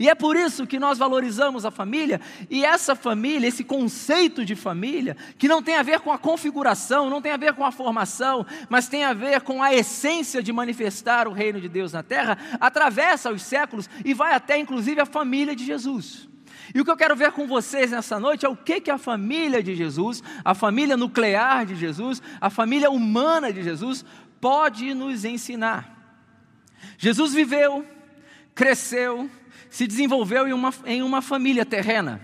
E 0.00 0.08
é 0.08 0.14
por 0.14 0.36
isso 0.36 0.66
que 0.66 0.78
nós 0.78 0.98
valorizamos 0.98 1.64
a 1.64 1.70
família, 1.70 2.20
e 2.50 2.64
essa 2.64 2.96
família, 2.96 3.46
esse 3.46 3.62
conceito, 3.62 4.44
de 4.44 4.54
família 4.54 5.16
que 5.38 5.48
não 5.48 5.62
tem 5.62 5.76
a 5.76 5.82
ver 5.82 6.00
com 6.00 6.12
a 6.12 6.18
configuração, 6.18 7.08
não 7.08 7.22
tem 7.22 7.32
a 7.32 7.36
ver 7.36 7.54
com 7.54 7.64
a 7.64 7.70
formação, 7.70 8.44
mas 8.68 8.88
tem 8.88 9.04
a 9.04 9.12
ver 9.12 9.40
com 9.40 9.62
a 9.62 9.72
essência 9.72 10.42
de 10.42 10.52
manifestar 10.52 11.28
o 11.28 11.32
reino 11.32 11.60
de 11.60 11.68
Deus 11.68 11.92
na 11.92 12.02
terra, 12.02 12.36
atravessa 12.60 13.30
os 13.30 13.42
séculos 13.42 13.88
e 14.04 14.12
vai 14.12 14.34
até 14.34 14.58
inclusive 14.58 15.00
a 15.00 15.06
família 15.06 15.54
de 15.54 15.64
Jesus. 15.64 16.28
E 16.74 16.80
o 16.80 16.84
que 16.84 16.90
eu 16.90 16.96
quero 16.96 17.16
ver 17.16 17.32
com 17.32 17.46
vocês 17.46 17.90
nessa 17.90 18.18
noite 18.18 18.44
é 18.44 18.48
o 18.48 18.56
que, 18.56 18.80
que 18.80 18.90
a 18.90 18.98
família 18.98 19.62
de 19.62 19.74
Jesus, 19.74 20.22
a 20.44 20.54
família 20.54 20.96
nuclear 20.96 21.64
de 21.64 21.74
Jesus, 21.74 22.22
a 22.40 22.50
família 22.50 22.90
humana 22.90 23.52
de 23.52 23.62
Jesus, 23.62 24.04
pode 24.40 24.94
nos 24.94 25.24
ensinar. 25.24 25.96
Jesus 26.98 27.32
viveu, 27.32 27.84
cresceu, 28.54 29.30
se 29.70 29.86
desenvolveu 29.86 30.48
em 30.48 30.52
uma, 30.52 30.72
em 30.84 31.02
uma 31.02 31.22
família 31.22 31.64
terrena. 31.64 32.20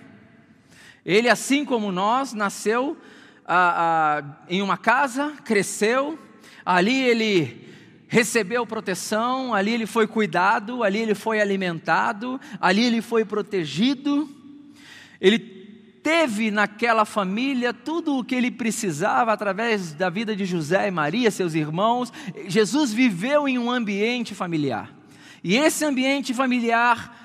Ele, 1.05 1.29
assim 1.29 1.65
como 1.65 1.91
nós, 1.91 2.33
nasceu 2.33 2.97
ah, 3.45 4.23
ah, 4.25 4.45
em 4.49 4.63
uma 4.63 4.77
casa, 4.77 5.33
cresceu, 5.45 6.19
ali 6.65 7.03
ele 7.03 7.72
recebeu 8.13 8.67
proteção, 8.67 9.55
ali 9.55 9.73
ele 9.73 9.87
foi 9.87 10.07
cuidado, 10.07 10.83
ali 10.83 10.99
ele 10.99 11.15
foi 11.15 11.41
alimentado, 11.41 12.39
ali 12.61 12.85
ele 12.85 13.01
foi 13.01 13.25
protegido. 13.25 14.29
Ele 15.19 15.39
teve 15.39 16.51
naquela 16.51 17.07
família 17.07 17.73
tudo 17.73 18.19
o 18.19 18.23
que 18.23 18.35
ele 18.35 18.51
precisava 18.51 19.33
através 19.33 19.95
da 19.95 20.11
vida 20.11 20.37
de 20.37 20.45
José 20.45 20.89
e 20.89 20.91
Maria, 20.91 21.31
seus 21.31 21.55
irmãos. 21.55 22.13
Jesus 22.49 22.93
viveu 22.93 23.49
em 23.49 23.59
um 23.59 23.71
ambiente 23.71 24.35
familiar. 24.35 24.95
E 25.43 25.57
esse 25.57 25.83
ambiente 25.83 26.35
familiar 26.35 27.22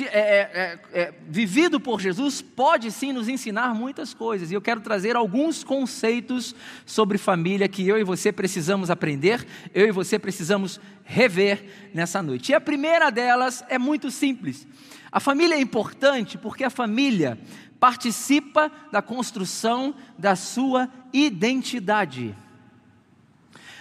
é, 0.00 0.06
é, 0.06 0.80
é, 0.92 1.00
é, 1.00 1.14
vivido 1.28 1.78
por 1.78 2.00
Jesus 2.00 2.42
pode 2.42 2.90
sim 2.90 3.12
nos 3.12 3.28
ensinar 3.28 3.74
muitas 3.74 4.12
coisas. 4.12 4.50
E 4.50 4.54
eu 4.54 4.60
quero 4.60 4.80
trazer 4.80 5.16
alguns 5.16 5.62
conceitos 5.62 6.54
sobre 6.84 7.18
família 7.18 7.68
que 7.68 7.86
eu 7.86 7.98
e 7.98 8.04
você 8.04 8.32
precisamos 8.32 8.90
aprender, 8.90 9.46
eu 9.72 9.86
e 9.86 9.92
você 9.92 10.18
precisamos 10.18 10.80
rever 11.04 11.90
nessa 11.94 12.22
noite. 12.22 12.52
E 12.52 12.54
a 12.54 12.60
primeira 12.60 13.10
delas 13.10 13.64
é 13.68 13.78
muito 13.78 14.10
simples. 14.10 14.66
A 15.10 15.20
família 15.20 15.54
é 15.54 15.60
importante 15.60 16.36
porque 16.36 16.64
a 16.64 16.70
família 16.70 17.38
participa 17.78 18.70
da 18.90 19.00
construção 19.00 19.94
da 20.18 20.34
sua 20.34 20.88
identidade. 21.12 22.34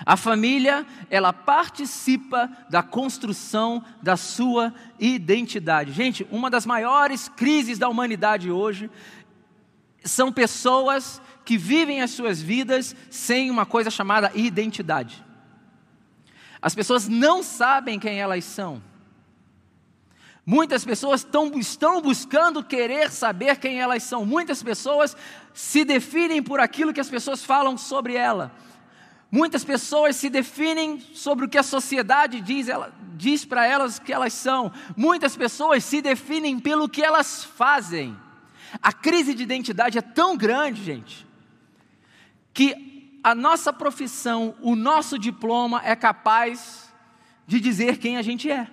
A 0.03 0.17
família, 0.17 0.85
ela 1.09 1.31
participa 1.31 2.49
da 2.69 2.81
construção 2.81 3.83
da 4.01 4.17
sua 4.17 4.73
identidade. 4.99 5.91
Gente, 5.91 6.27
uma 6.31 6.49
das 6.49 6.65
maiores 6.65 7.29
crises 7.29 7.77
da 7.77 7.87
humanidade 7.87 8.49
hoje 8.49 8.89
são 10.03 10.31
pessoas 10.31 11.21
que 11.45 11.57
vivem 11.57 12.01
as 12.01 12.11
suas 12.11 12.41
vidas 12.41 12.95
sem 13.09 13.49
uma 13.49 13.65
coisa 13.65 13.89
chamada 13.89 14.31
identidade. 14.35 15.23
As 16.61 16.73
pessoas 16.73 17.07
não 17.07 17.43
sabem 17.43 17.99
quem 17.99 18.19
elas 18.19 18.43
são. 18.43 18.81
Muitas 20.45 20.85
pessoas 20.85 21.23
tão, 21.23 21.57
estão 21.57 22.01
buscando 22.01 22.63
querer 22.63 23.09
saber 23.09 23.57
quem 23.57 23.79
elas 23.79 24.03
são. 24.03 24.25
Muitas 24.25 24.61
pessoas 24.61 25.15
se 25.53 25.83
definem 25.83 26.41
por 26.41 26.59
aquilo 26.59 26.93
que 26.93 26.99
as 26.99 27.09
pessoas 27.09 27.43
falam 27.43 27.77
sobre 27.77 28.15
ela. 28.15 28.51
Muitas 29.35 29.65
pessoas 29.65 30.15
se 30.15 30.29
definem 30.29 30.97
sobre 31.13 31.43
o 31.43 31.49
que 31.49 31.57
a 31.57 31.63
sociedade 31.63 32.39
diz, 32.39 32.69
ela, 32.69 32.93
diz 33.17 33.43
para 33.43 33.67
elas 33.67 33.99
que 33.99 34.13
elas 34.13 34.31
são. 34.31 34.71
Muitas 34.95 35.35
pessoas 35.35 35.83
se 35.83 36.01
definem 36.01 36.57
pelo 36.57 36.87
que 36.87 37.03
elas 37.03 37.43
fazem. 37.43 38.17
A 38.81 38.93
crise 38.93 39.33
de 39.33 39.43
identidade 39.43 39.97
é 39.97 40.01
tão 40.01 40.37
grande, 40.37 40.81
gente, 40.81 41.27
que 42.53 43.19
a 43.21 43.35
nossa 43.35 43.73
profissão, 43.73 44.55
o 44.61 44.73
nosso 44.73 45.19
diploma 45.19 45.81
é 45.83 45.97
capaz 45.97 46.89
de 47.45 47.59
dizer 47.59 47.97
quem 47.97 48.15
a 48.15 48.21
gente 48.21 48.49
é. 48.49 48.69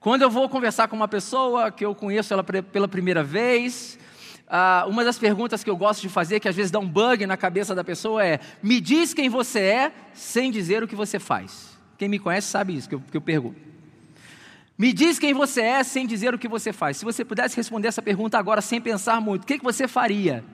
Quando 0.00 0.22
eu 0.22 0.30
vou 0.30 0.48
conversar 0.48 0.88
com 0.88 0.96
uma 0.96 1.06
pessoa 1.06 1.70
que 1.70 1.84
eu 1.84 1.94
conheço 1.94 2.32
ela 2.32 2.42
pela 2.42 2.88
primeira 2.88 3.22
vez, 3.22 3.98
ah, 4.48 4.84
uma 4.88 5.04
das 5.04 5.18
perguntas 5.18 5.64
que 5.64 5.70
eu 5.70 5.76
gosto 5.76 6.02
de 6.02 6.08
fazer, 6.08 6.40
que 6.40 6.48
às 6.48 6.56
vezes 6.56 6.70
dá 6.70 6.78
um 6.78 6.88
bug 6.88 7.26
na 7.26 7.36
cabeça 7.36 7.74
da 7.74 7.82
pessoa, 7.82 8.24
é: 8.24 8.40
me 8.62 8.80
diz 8.80 9.14
quem 9.14 9.28
você 9.28 9.60
é 9.60 9.92
sem 10.12 10.50
dizer 10.50 10.82
o 10.82 10.88
que 10.88 10.96
você 10.96 11.18
faz. 11.18 11.78
Quem 11.96 12.08
me 12.08 12.18
conhece 12.18 12.48
sabe 12.48 12.76
isso 12.76 12.88
que 12.88 12.94
eu, 12.94 13.02
que 13.10 13.16
eu 13.16 13.20
pergunto. 13.20 13.60
Me 14.76 14.92
diz 14.92 15.18
quem 15.18 15.32
você 15.32 15.62
é 15.62 15.84
sem 15.84 16.06
dizer 16.06 16.34
o 16.34 16.38
que 16.38 16.48
você 16.48 16.72
faz. 16.72 16.96
Se 16.96 17.04
você 17.04 17.24
pudesse 17.24 17.56
responder 17.56 17.88
essa 17.88 18.02
pergunta 18.02 18.36
agora 18.36 18.60
sem 18.60 18.80
pensar 18.80 19.20
muito, 19.20 19.44
o 19.44 19.46
que, 19.46 19.58
que 19.58 19.64
você 19.64 19.86
faria? 19.86 20.44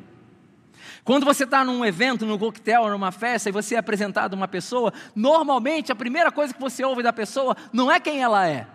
Quando 1.02 1.24
você 1.24 1.44
está 1.44 1.64
num 1.64 1.84
evento, 1.84 2.26
num 2.26 2.38
coquetel, 2.38 2.88
numa 2.90 3.10
festa 3.10 3.48
e 3.48 3.52
você 3.52 3.74
é 3.74 3.78
apresentado 3.78 4.34
a 4.34 4.36
uma 4.36 4.48
pessoa, 4.48 4.92
normalmente 5.14 5.90
a 5.90 5.96
primeira 5.96 6.30
coisa 6.30 6.52
que 6.52 6.60
você 6.60 6.84
ouve 6.84 7.02
da 7.02 7.12
pessoa 7.12 7.56
não 7.72 7.90
é 7.90 7.98
quem 7.98 8.22
ela 8.22 8.46
é, 8.46 8.66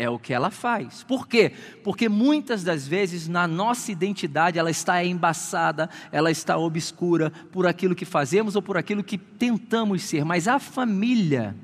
é 0.00 0.08
o 0.08 0.18
que 0.18 0.32
ela 0.32 0.50
faz. 0.50 1.02
Por 1.02 1.28
quê? 1.28 1.52
Porque 1.84 2.08
muitas 2.08 2.64
das 2.64 2.88
vezes 2.88 3.28
na 3.28 3.46
nossa 3.46 3.92
identidade 3.92 4.58
ela 4.58 4.70
está 4.70 5.04
embaçada, 5.04 5.90
ela 6.10 6.30
está 6.30 6.56
obscura 6.56 7.30
por 7.52 7.66
aquilo 7.66 7.94
que 7.94 8.06
fazemos 8.06 8.56
ou 8.56 8.62
por 8.62 8.78
aquilo 8.78 9.04
que 9.04 9.18
tentamos 9.18 10.02
ser. 10.02 10.24
Mas 10.24 10.48
a 10.48 10.58
família 10.58 11.54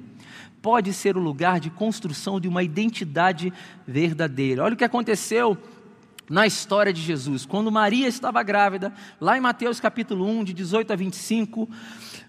pode 0.61 0.93
ser 0.93 1.16
o 1.16 1.21
lugar 1.21 1.59
de 1.59 1.71
construção 1.71 2.38
de 2.38 2.47
uma 2.47 2.62
identidade 2.62 3.50
verdadeira. 3.87 4.64
Olha 4.64 4.75
o 4.75 4.76
que 4.76 4.85
aconteceu 4.85 5.57
na 6.28 6.47
história 6.47 6.93
de 6.93 7.00
Jesus. 7.00 7.47
Quando 7.47 7.73
Maria 7.73 8.07
estava 8.07 8.43
grávida, 8.43 8.93
lá 9.19 9.38
em 9.38 9.40
Mateus 9.40 9.81
capítulo 9.81 10.26
1, 10.26 10.45
de 10.45 10.52
18 10.52 10.93
a 10.93 10.97
25, 10.97 11.71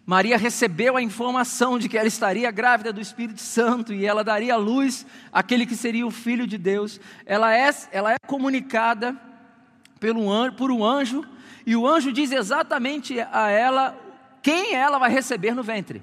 Maria 0.07 0.37
recebeu 0.37 0.95
a 0.95 1.01
informação 1.01 1.77
de 1.77 1.89
que 1.89 1.97
ela 1.97 2.07
estaria 2.07 2.49
grávida 2.49 2.93
do 2.93 3.01
Espírito 3.01 3.41
Santo 3.41 3.93
e 3.93 4.05
ela 4.05 4.23
daria 4.23 4.53
à 4.53 4.57
luz 4.57 5.05
aquele 5.33 5.65
que 5.65 5.75
seria 5.75 6.07
o 6.07 6.11
Filho 6.11 6.47
de 6.47 6.57
Deus. 6.57 6.97
Ela 7.25 7.53
é, 7.53 7.69
ela 7.91 8.13
é 8.13 8.17
comunicada 8.25 9.13
pelo 9.99 10.21
por 10.53 10.71
um 10.71 10.81
anjo 10.81 11.25
e 11.65 11.75
o 11.75 11.85
anjo 11.85 12.13
diz 12.13 12.31
exatamente 12.31 13.19
a 13.19 13.49
ela 13.49 13.99
quem 14.41 14.75
ela 14.75 14.97
vai 14.97 15.11
receber 15.11 15.53
no 15.53 15.61
ventre. 15.61 16.01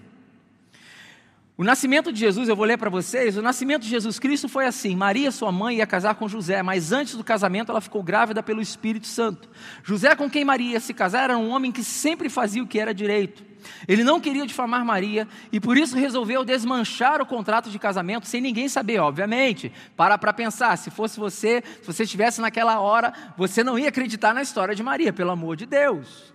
O 1.57 1.63
nascimento 1.63 2.13
de 2.13 2.19
Jesus, 2.19 2.49
eu 2.49 2.57
vou 2.57 2.67
ler 2.67 2.77
para 2.77 2.91
vocês, 2.91 3.37
o 3.37 3.43
nascimento 3.43 3.83
de 3.83 3.89
Jesus 3.89 4.19
Cristo 4.19 4.49
foi 4.49 4.67
assim: 4.67 4.97
Maria, 4.97 5.31
sua 5.31 5.53
mãe, 5.53 5.77
ia 5.77 5.87
casar 5.87 6.17
com 6.17 6.29
José, 6.29 6.61
mas 6.65 6.91
antes 6.91 7.15
do 7.15 7.23
casamento 7.23 7.71
ela 7.71 7.81
ficou 7.81 8.03
grávida 8.03 8.43
pelo 8.43 8.61
Espírito 8.61 9.07
Santo. 9.07 9.49
José, 9.85 10.17
com 10.17 10.29
quem 10.29 10.45
Maria 10.45 10.73
ia 10.73 10.81
se 10.81 10.93
casar, 10.93 11.25
era 11.25 11.39
um 11.39 11.51
homem 11.51 11.71
que 11.71 11.85
sempre 11.85 12.29
fazia 12.29 12.61
o 12.61 12.67
que 12.67 12.81
era 12.81 12.93
direito. 12.93 13.45
Ele 13.87 14.03
não 14.03 14.21
queria 14.21 14.45
difamar 14.45 14.85
Maria 14.85 15.29
e 15.53 15.61
por 15.61 15.77
isso 15.77 15.97
resolveu 15.97 16.45
desmanchar 16.45 17.23
o 17.23 17.27
contrato 17.27 17.71
de 17.71 17.79
casamento 17.79 18.27
sem 18.27 18.41
ninguém 18.41 18.69
saber, 18.69 18.99
obviamente. 18.99 19.71
Para 19.97 20.19
para 20.19 20.33
pensar, 20.33 20.77
se 20.77 20.91
fosse 20.91 21.21
você, 21.21 21.63
se 21.81 21.87
você 21.87 22.03
estivesse 22.03 22.41
naquela 22.41 22.81
hora, 22.81 23.13
você 23.39 23.63
não 23.63 23.79
ia 23.79 23.91
acreditar 23.91 24.35
na 24.35 24.43
história 24.43 24.75
de 24.75 24.83
Maria, 24.83 25.13
pelo 25.13 25.31
amor 25.31 25.55
de 25.57 25.67
Deus. 25.67 26.34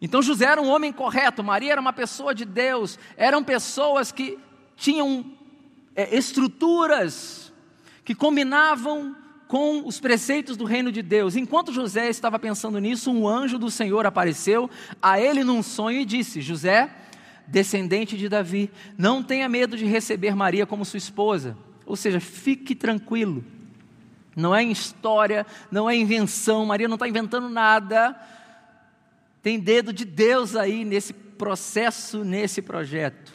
Então 0.00 0.22
José 0.22 0.46
era 0.46 0.60
um 0.60 0.68
homem 0.68 0.92
correto, 0.92 1.44
Maria 1.44 1.72
era 1.72 1.80
uma 1.80 1.92
pessoa 1.92 2.34
de 2.34 2.44
Deus, 2.44 2.98
eram 3.16 3.44
pessoas 3.44 4.10
que 4.10 4.38
tinham 4.76 5.24
é, 5.94 6.16
estruturas 6.16 7.52
que 8.04 8.14
combinavam 8.14 9.14
com 9.46 9.86
os 9.86 10.00
preceitos 10.00 10.56
do 10.56 10.64
reino 10.64 10.90
de 10.90 11.02
Deus. 11.02 11.36
Enquanto 11.36 11.72
José 11.72 12.08
estava 12.08 12.38
pensando 12.38 12.78
nisso, 12.78 13.10
um 13.12 13.28
anjo 13.28 13.58
do 13.58 13.70
Senhor 13.70 14.06
apareceu 14.06 14.70
a 15.02 15.20
ele 15.20 15.44
num 15.44 15.62
sonho 15.62 16.00
e 16.00 16.04
disse: 16.04 16.40
José, 16.40 16.88
descendente 17.46 18.16
de 18.16 18.28
Davi, 18.28 18.70
não 18.96 19.22
tenha 19.22 19.48
medo 19.48 19.76
de 19.76 19.84
receber 19.84 20.34
Maria 20.34 20.64
como 20.64 20.84
sua 20.84 20.98
esposa. 20.98 21.58
Ou 21.84 21.96
seja, 21.96 22.20
fique 22.20 22.74
tranquilo. 22.74 23.44
Não 24.36 24.54
é 24.54 24.62
história, 24.62 25.44
não 25.70 25.90
é 25.90 25.96
invenção, 25.96 26.64
Maria 26.64 26.88
não 26.88 26.94
está 26.94 27.08
inventando 27.08 27.48
nada 27.48 28.16
tem 29.42 29.58
dedo 29.58 29.92
de 29.92 30.04
Deus 30.04 30.54
aí 30.56 30.84
nesse 30.84 31.12
processo, 31.12 32.24
nesse 32.24 32.60
projeto. 32.60 33.32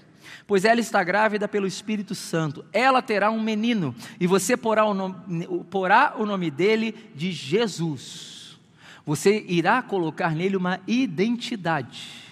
Pois 0.48 0.64
ela 0.64 0.80
está 0.80 1.04
grávida 1.04 1.48
pelo 1.48 1.66
Espírito 1.66 2.14
Santo. 2.14 2.64
Ela 2.72 3.02
terá 3.02 3.32
um 3.32 3.42
menino 3.42 3.96
e 4.20 4.28
você 4.28 4.56
porá 4.56 4.86
o 4.86 4.94
nome, 4.94 5.48
porá 5.72 6.14
o 6.18 6.26
nome 6.26 6.52
dele 6.52 6.94
de 7.16 7.32
Jesus. 7.32 8.60
Você 9.06 9.44
irá 9.48 9.82
colocar 9.82 10.36
nele 10.36 10.56
uma 10.56 10.80
identidade. 10.88 12.24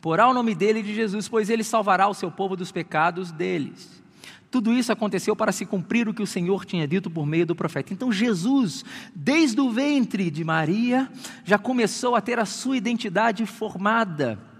Porá 0.00 0.28
o 0.28 0.34
nome 0.34 0.54
dele 0.54 0.82
de 0.82 0.92
Jesus, 0.92 1.28
pois 1.28 1.48
ele 1.48 1.62
salvará 1.62 2.08
o 2.08 2.14
seu 2.14 2.30
povo 2.30 2.56
dos 2.56 2.72
pecados 2.72 3.30
deles. 3.30 4.01
Tudo 4.50 4.72
isso 4.72 4.92
aconteceu 4.92 5.34
para 5.34 5.52
se 5.52 5.64
cumprir 5.64 6.08
o 6.08 6.14
que 6.14 6.22
o 6.22 6.26
Senhor 6.26 6.64
tinha 6.64 6.86
dito 6.86 7.10
por 7.10 7.26
meio 7.26 7.46
do 7.46 7.54
profeta. 7.54 7.92
Então 7.92 8.12
Jesus, 8.12 8.84
desde 9.14 9.60
o 9.60 9.70
ventre 9.70 10.30
de 10.30 10.44
Maria, 10.44 11.10
já 11.44 11.58
começou 11.58 12.14
a 12.14 12.20
ter 12.20 12.38
a 12.38 12.44
sua 12.44 12.76
identidade 12.76 13.46
formada. 13.46 14.51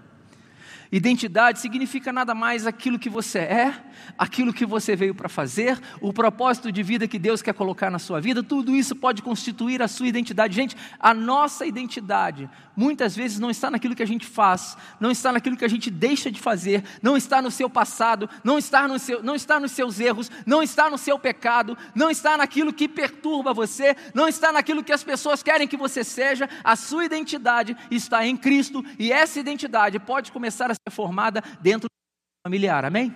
Identidade 0.93 1.59
significa 1.59 2.13
nada 2.13 2.35
mais 2.35 2.67
aquilo 2.67 2.99
que 2.99 3.09
você 3.09 3.39
é, 3.39 3.73
aquilo 4.15 4.53
que 4.53 4.63
você 4.63 4.95
veio 4.95 5.15
para 5.15 5.27
fazer, 5.27 5.81
o 5.99 6.13
propósito 6.13 6.71
de 6.71 6.83
vida 6.83 7.07
que 7.07 7.17
Deus 7.17 7.41
quer 7.41 7.55
colocar 7.55 7.89
na 7.89 7.97
sua 7.97 8.21
vida, 8.21 8.43
tudo 8.43 8.75
isso 8.75 8.95
pode 8.95 9.23
constituir 9.23 9.81
a 9.81 9.87
sua 9.87 10.07
identidade. 10.07 10.55
Gente, 10.55 10.77
a 10.99 11.11
nossa 11.11 11.65
identidade 11.65 12.47
muitas 12.75 13.15
vezes 13.15 13.39
não 13.39 13.49
está 13.49 13.71
naquilo 13.71 13.95
que 13.95 14.03
a 14.03 14.07
gente 14.07 14.27
faz, 14.27 14.77
não 14.99 15.09
está 15.09 15.31
naquilo 15.31 15.57
que 15.57 15.65
a 15.65 15.67
gente 15.67 15.89
deixa 15.89 16.29
de 16.29 16.39
fazer, 16.39 16.83
não 17.01 17.17
está 17.17 17.41
no 17.41 17.49
seu 17.49 17.67
passado, 17.67 18.29
não 18.43 18.59
está, 18.59 18.87
no 18.87 18.99
seu, 18.99 19.23
não 19.23 19.33
está 19.33 19.59
nos 19.59 19.71
seus 19.71 19.99
erros, 19.99 20.29
não 20.45 20.61
está 20.61 20.91
no 20.91 20.97
seu 20.99 21.17
pecado, 21.17 21.75
não 21.95 22.11
está 22.11 22.37
naquilo 22.37 22.71
que 22.71 22.87
perturba 22.87 23.51
você, 23.51 23.95
não 24.13 24.27
está 24.27 24.51
naquilo 24.51 24.83
que 24.83 24.93
as 24.93 25.03
pessoas 25.03 25.41
querem 25.41 25.67
que 25.67 25.75
você 25.75 26.03
seja. 26.03 26.47
A 26.63 26.75
sua 26.75 27.05
identidade 27.05 27.75
está 27.89 28.27
em 28.27 28.37
Cristo 28.37 28.85
e 28.99 29.11
essa 29.11 29.39
identidade 29.39 29.97
pode 29.97 30.31
começar 30.31 30.69
a 30.69 30.82
formada 30.91 31.41
dentro 31.61 31.87
do 31.87 32.47
familiar, 32.47 32.83
amém? 32.85 33.13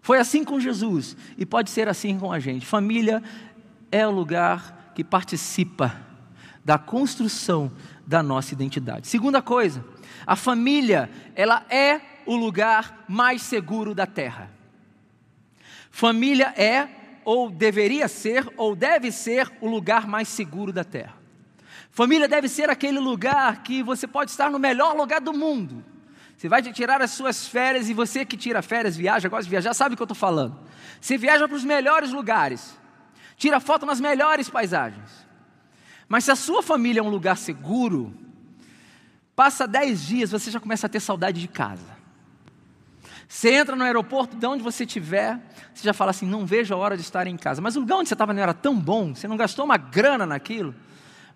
Foi 0.00 0.18
assim 0.18 0.42
com 0.42 0.58
Jesus 0.58 1.16
e 1.36 1.44
pode 1.44 1.70
ser 1.70 1.88
assim 1.88 2.18
com 2.18 2.32
a 2.32 2.40
gente. 2.40 2.64
Família 2.64 3.22
é 3.92 4.06
o 4.06 4.10
lugar 4.10 4.92
que 4.94 5.04
participa 5.04 5.94
da 6.64 6.78
construção 6.78 7.70
da 8.06 8.22
nossa 8.22 8.54
identidade. 8.54 9.06
Segunda 9.06 9.40
coisa, 9.42 9.84
a 10.26 10.34
família, 10.34 11.10
ela 11.34 11.64
é 11.70 12.00
o 12.26 12.36
lugar 12.36 13.04
mais 13.08 13.42
seguro 13.42 13.94
da 13.94 14.06
terra. 14.06 14.50
Família 15.90 16.54
é 16.56 16.88
ou 17.24 17.50
deveria 17.50 18.08
ser 18.08 18.50
ou 18.56 18.74
deve 18.74 19.12
ser 19.12 19.50
o 19.60 19.68
lugar 19.68 20.06
mais 20.06 20.28
seguro 20.28 20.72
da 20.72 20.84
terra. 20.84 21.17
Família 21.90 22.28
deve 22.28 22.48
ser 22.48 22.70
aquele 22.70 22.98
lugar 22.98 23.62
que 23.62 23.82
você 23.82 24.06
pode 24.06 24.30
estar 24.30 24.50
no 24.50 24.58
melhor 24.58 24.96
lugar 24.96 25.20
do 25.20 25.32
mundo. 25.32 25.84
Você 26.36 26.48
vai 26.48 26.62
tirar 26.62 27.02
as 27.02 27.10
suas 27.10 27.48
férias 27.48 27.88
e 27.88 27.94
você 27.94 28.24
que 28.24 28.36
tira 28.36 28.62
férias, 28.62 28.96
viaja, 28.96 29.28
gosta 29.28 29.42
de 29.42 29.50
viajar, 29.50 29.74
sabe 29.74 29.94
o 29.94 29.96
que 29.96 30.02
eu 30.02 30.04
estou 30.04 30.16
falando. 30.16 30.56
Você 31.00 31.18
viaja 31.18 31.48
para 31.48 31.56
os 31.56 31.64
melhores 31.64 32.12
lugares, 32.12 32.78
tira 33.36 33.58
foto 33.58 33.84
nas 33.84 34.00
melhores 34.00 34.48
paisagens. 34.48 35.26
Mas 36.08 36.24
se 36.24 36.30
a 36.30 36.36
sua 36.36 36.62
família 36.62 37.00
é 37.00 37.02
um 37.02 37.08
lugar 37.08 37.36
seguro, 37.36 38.14
passa 39.34 39.66
dez 39.66 40.06
dias, 40.06 40.30
você 40.30 40.48
já 40.48 40.60
começa 40.60 40.86
a 40.86 40.88
ter 40.88 41.00
saudade 41.00 41.40
de 41.40 41.48
casa. 41.48 41.98
Você 43.26 43.52
entra 43.52 43.74
no 43.74 43.82
aeroporto, 43.82 44.36
de 44.36 44.46
onde 44.46 44.62
você 44.62 44.84
estiver, 44.84 45.38
você 45.74 45.82
já 45.84 45.92
fala 45.92 46.12
assim: 46.12 46.24
não 46.24 46.46
vejo 46.46 46.72
a 46.72 46.76
hora 46.76 46.96
de 46.96 47.02
estar 47.02 47.26
em 47.26 47.36
casa. 47.36 47.60
Mas 47.60 47.74
o 47.74 47.80
lugar 47.80 47.96
onde 47.96 48.08
você 48.08 48.14
estava 48.14 48.32
não 48.32 48.40
era 48.40 48.54
tão 48.54 48.78
bom, 48.78 49.12
você 49.12 49.26
não 49.26 49.36
gastou 49.36 49.64
uma 49.64 49.76
grana 49.76 50.24
naquilo 50.24 50.72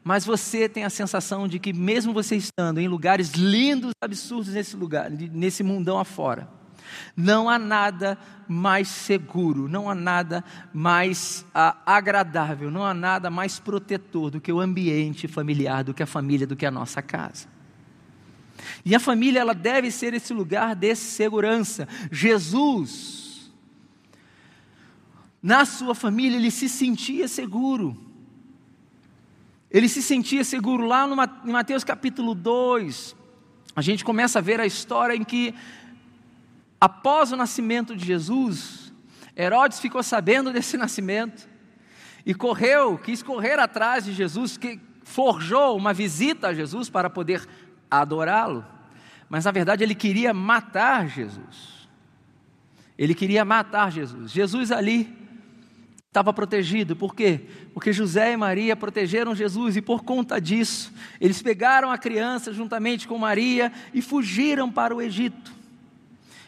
mas 0.05 0.25
você 0.25 0.69
tem 0.69 0.85
a 0.85 0.91
sensação 0.91 1.47
de 1.47 1.59
que, 1.59 1.73
mesmo 1.73 2.13
você 2.13 2.37
estando 2.37 2.79
em 2.79 2.89
lugares 2.89 3.33
lindos, 3.33 3.93
absurdos 4.01 4.53
nesse 4.53 4.77
lugar, 4.77 5.11
nesse 5.11 5.63
mundão 5.63 5.99
afora, 5.99 6.49
não 7.17 7.49
há 7.49 7.59
nada 7.59 8.19
mais 8.49 8.89
seguro, 8.89 9.69
não 9.69 9.89
há 9.89 9.95
nada 9.95 10.45
mais 10.73 11.47
ah, 11.55 11.77
agradável, 11.87 12.71
não 12.71 12.85
há 12.85 12.93
nada 12.93 13.31
mais 13.31 13.61
protetor 13.61 14.31
do 14.31 14.41
que 14.41 14.53
o 14.53 14.61
ambiente 14.61 15.29
familiar, 15.29 15.85
do 15.85 15.95
que 15.95 16.03
a 16.03 16.07
família, 16.07 16.47
do 16.47 16.57
que 16.57 16.67
a 16.67 16.71
nossa 16.71 17.01
casa. 17.01 17.47
E 18.85 18.95
a 18.95 19.01
família, 19.01 19.41
ela 19.41 19.55
deve 19.55 19.91
ser 19.91 20.15
esse 20.15 20.33
lugar 20.33 20.75
de 20.75 20.95
segurança. 20.95 21.89
Jesus, 22.11 23.53
na 25.43 25.65
sua 25.65 25.95
família, 25.95 26.37
ele 26.37 26.51
se 26.51 26.69
sentia 26.69 27.29
seguro. 27.29 28.12
Ele 29.73 29.89
se 29.89 30.03
sentia 30.03 30.45
seguro 30.45 30.87
lá 30.87 31.07
no, 31.07 31.17
em 31.47 31.53
Mateus 31.53 31.83
capítulo 31.83 32.35
2. 32.35 33.17
A 33.75 33.81
gente 33.81 34.05
começa 34.05 34.39
a 34.39 34.43
ver 34.43 34.61
a 34.61 34.67
história 34.67 35.15
em 35.17 35.25
que, 35.25 35.55
após 36.79 37.33
o 37.33 37.37
nascimento 37.37 37.97
de 37.97 38.05
Jesus, 38.05 38.93
Herodes 39.35 39.81
ficou 39.81 40.03
sabendo 40.03 40.53
desse 40.53 40.77
nascimento 40.77 41.49
e 42.27 42.35
correu, 42.35 42.99
quis 42.99 43.23
correr 43.23 43.59
atrás 43.59 44.05
de 44.05 44.13
Jesus, 44.13 44.59
que 44.59 44.79
forjou 45.05 45.77
uma 45.77 45.95
visita 45.95 46.49
a 46.49 46.55
Jesus 46.55 46.91
para 46.91 47.09
poder 47.09 47.49
adorá-lo. 47.91 48.65
Mas 49.27 49.47
na 49.47 49.51
verdade 49.51 49.83
ele 49.83 49.95
queria 49.95 50.35
matar 50.35 51.09
Jesus. 51.09 51.89
Ele 52.99 53.15
queria 53.15 53.43
matar 53.43 53.91
Jesus. 53.91 54.31
Jesus 54.31 54.71
ali 54.71 55.22
estava 56.13 56.31
protegido. 56.31 56.95
Por 56.95 57.15
quê? 57.15 57.41
Porque 57.73 57.91
José 57.91 58.35
e 58.35 58.37
Maria 58.37 58.77
protegeram 58.77 59.35
Jesus 59.35 59.79
e 59.79 59.81
por 59.81 60.05
conta 60.05 60.39
disso, 60.39 60.93
eles 61.19 61.41
pegaram 61.41 61.91
a 61.91 61.97
criança 61.97 62.53
juntamente 62.53 63.09
com 63.09 63.17
Maria 63.17 63.73
e 63.95 64.03
fugiram 64.03 64.71
para 64.71 64.95
o 64.95 65.01
Egito. 65.01 65.51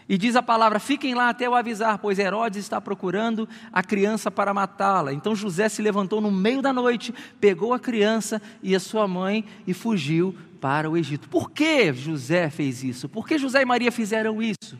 E 0.06 0.18
diz 0.18 0.36
a 0.36 0.42
palavra: 0.42 0.78
fiquem 0.78 1.14
lá 1.14 1.30
até 1.30 1.46
eu 1.46 1.54
avisar, 1.54 1.96
pois 1.96 2.18
Herodes 2.18 2.58
está 2.58 2.78
procurando 2.78 3.48
a 3.72 3.82
criança 3.82 4.30
para 4.30 4.52
matá-la. 4.52 5.14
Então 5.14 5.34
José 5.34 5.66
se 5.70 5.80
levantou 5.80 6.20
no 6.20 6.30
meio 6.30 6.60
da 6.60 6.70
noite, 6.70 7.14
pegou 7.40 7.72
a 7.72 7.80
criança 7.80 8.42
e 8.62 8.76
a 8.76 8.80
sua 8.80 9.08
mãe 9.08 9.46
e 9.66 9.72
fugiu 9.72 10.36
para 10.60 10.90
o 10.90 10.96
Egito. 10.96 11.26
Por 11.26 11.50
que 11.50 11.90
José 11.94 12.50
fez 12.50 12.84
isso? 12.84 13.08
Por 13.08 13.26
que 13.26 13.38
José 13.38 13.62
e 13.62 13.64
Maria 13.64 13.90
fizeram 13.90 14.42
isso? 14.42 14.78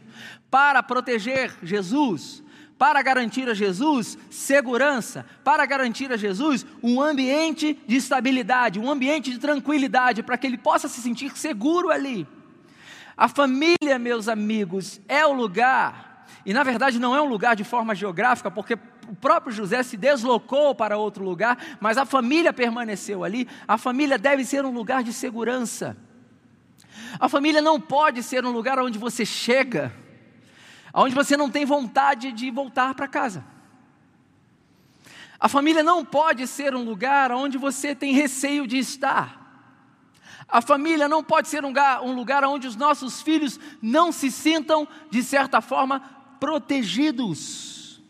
para 0.54 0.84
proteger 0.84 1.52
Jesus, 1.64 2.40
para 2.84 3.00
garantir 3.00 3.48
a 3.48 3.54
Jesus 3.54 4.18
segurança, 4.28 5.24
para 5.42 5.64
garantir 5.64 6.12
a 6.12 6.18
Jesus 6.18 6.66
um 6.82 7.00
ambiente 7.00 7.80
de 7.86 7.96
estabilidade, 7.96 8.78
um 8.78 8.90
ambiente 8.90 9.30
de 9.30 9.38
tranquilidade, 9.38 10.22
para 10.22 10.36
que 10.36 10.46
ele 10.46 10.58
possa 10.58 10.86
se 10.86 11.00
sentir 11.00 11.34
seguro 11.34 11.88
ali. 11.88 12.28
A 13.16 13.26
família, 13.26 13.98
meus 13.98 14.28
amigos, 14.28 15.00
é 15.08 15.24
o 15.24 15.32
lugar, 15.32 16.26
e 16.44 16.52
na 16.52 16.62
verdade 16.62 16.98
não 16.98 17.16
é 17.16 17.22
um 17.22 17.26
lugar 17.26 17.56
de 17.56 17.64
forma 17.64 17.94
geográfica, 17.94 18.50
porque 18.50 18.74
o 19.08 19.16
próprio 19.18 19.50
José 19.50 19.82
se 19.82 19.96
deslocou 19.96 20.74
para 20.74 20.98
outro 20.98 21.24
lugar, 21.24 21.56
mas 21.80 21.96
a 21.96 22.04
família 22.04 22.52
permaneceu 22.52 23.24
ali. 23.24 23.48
A 23.66 23.78
família 23.78 24.18
deve 24.18 24.44
ser 24.44 24.62
um 24.62 24.70
lugar 24.70 25.02
de 25.02 25.14
segurança. 25.14 25.96
A 27.18 27.30
família 27.30 27.62
não 27.62 27.80
pode 27.80 28.22
ser 28.22 28.44
um 28.44 28.50
lugar 28.50 28.78
onde 28.78 28.98
você 28.98 29.24
chega, 29.24 29.90
onde 30.94 31.14
você 31.14 31.36
não 31.36 31.50
tem 31.50 31.64
vontade 31.64 32.30
de 32.30 32.50
voltar 32.50 32.94
para 32.94 33.08
casa. 33.08 33.44
A 35.40 35.48
família 35.48 35.82
não 35.82 36.04
pode 36.04 36.46
ser 36.46 36.74
um 36.74 36.84
lugar 36.84 37.32
onde 37.32 37.58
você 37.58 37.94
tem 37.94 38.14
receio 38.14 38.66
de 38.66 38.78
estar. 38.78 39.42
A 40.48 40.62
família 40.62 41.08
não 41.08 41.24
pode 41.24 41.48
ser 41.48 41.64
um 41.64 41.68
lugar, 41.68 42.02
um 42.02 42.14
lugar 42.14 42.44
onde 42.44 42.66
os 42.66 42.76
nossos 42.76 43.20
filhos 43.20 43.58
não 43.82 44.12
se 44.12 44.30
sintam, 44.30 44.86
de 45.10 45.22
certa 45.22 45.60
forma, 45.60 46.00
protegidos. 46.38 48.00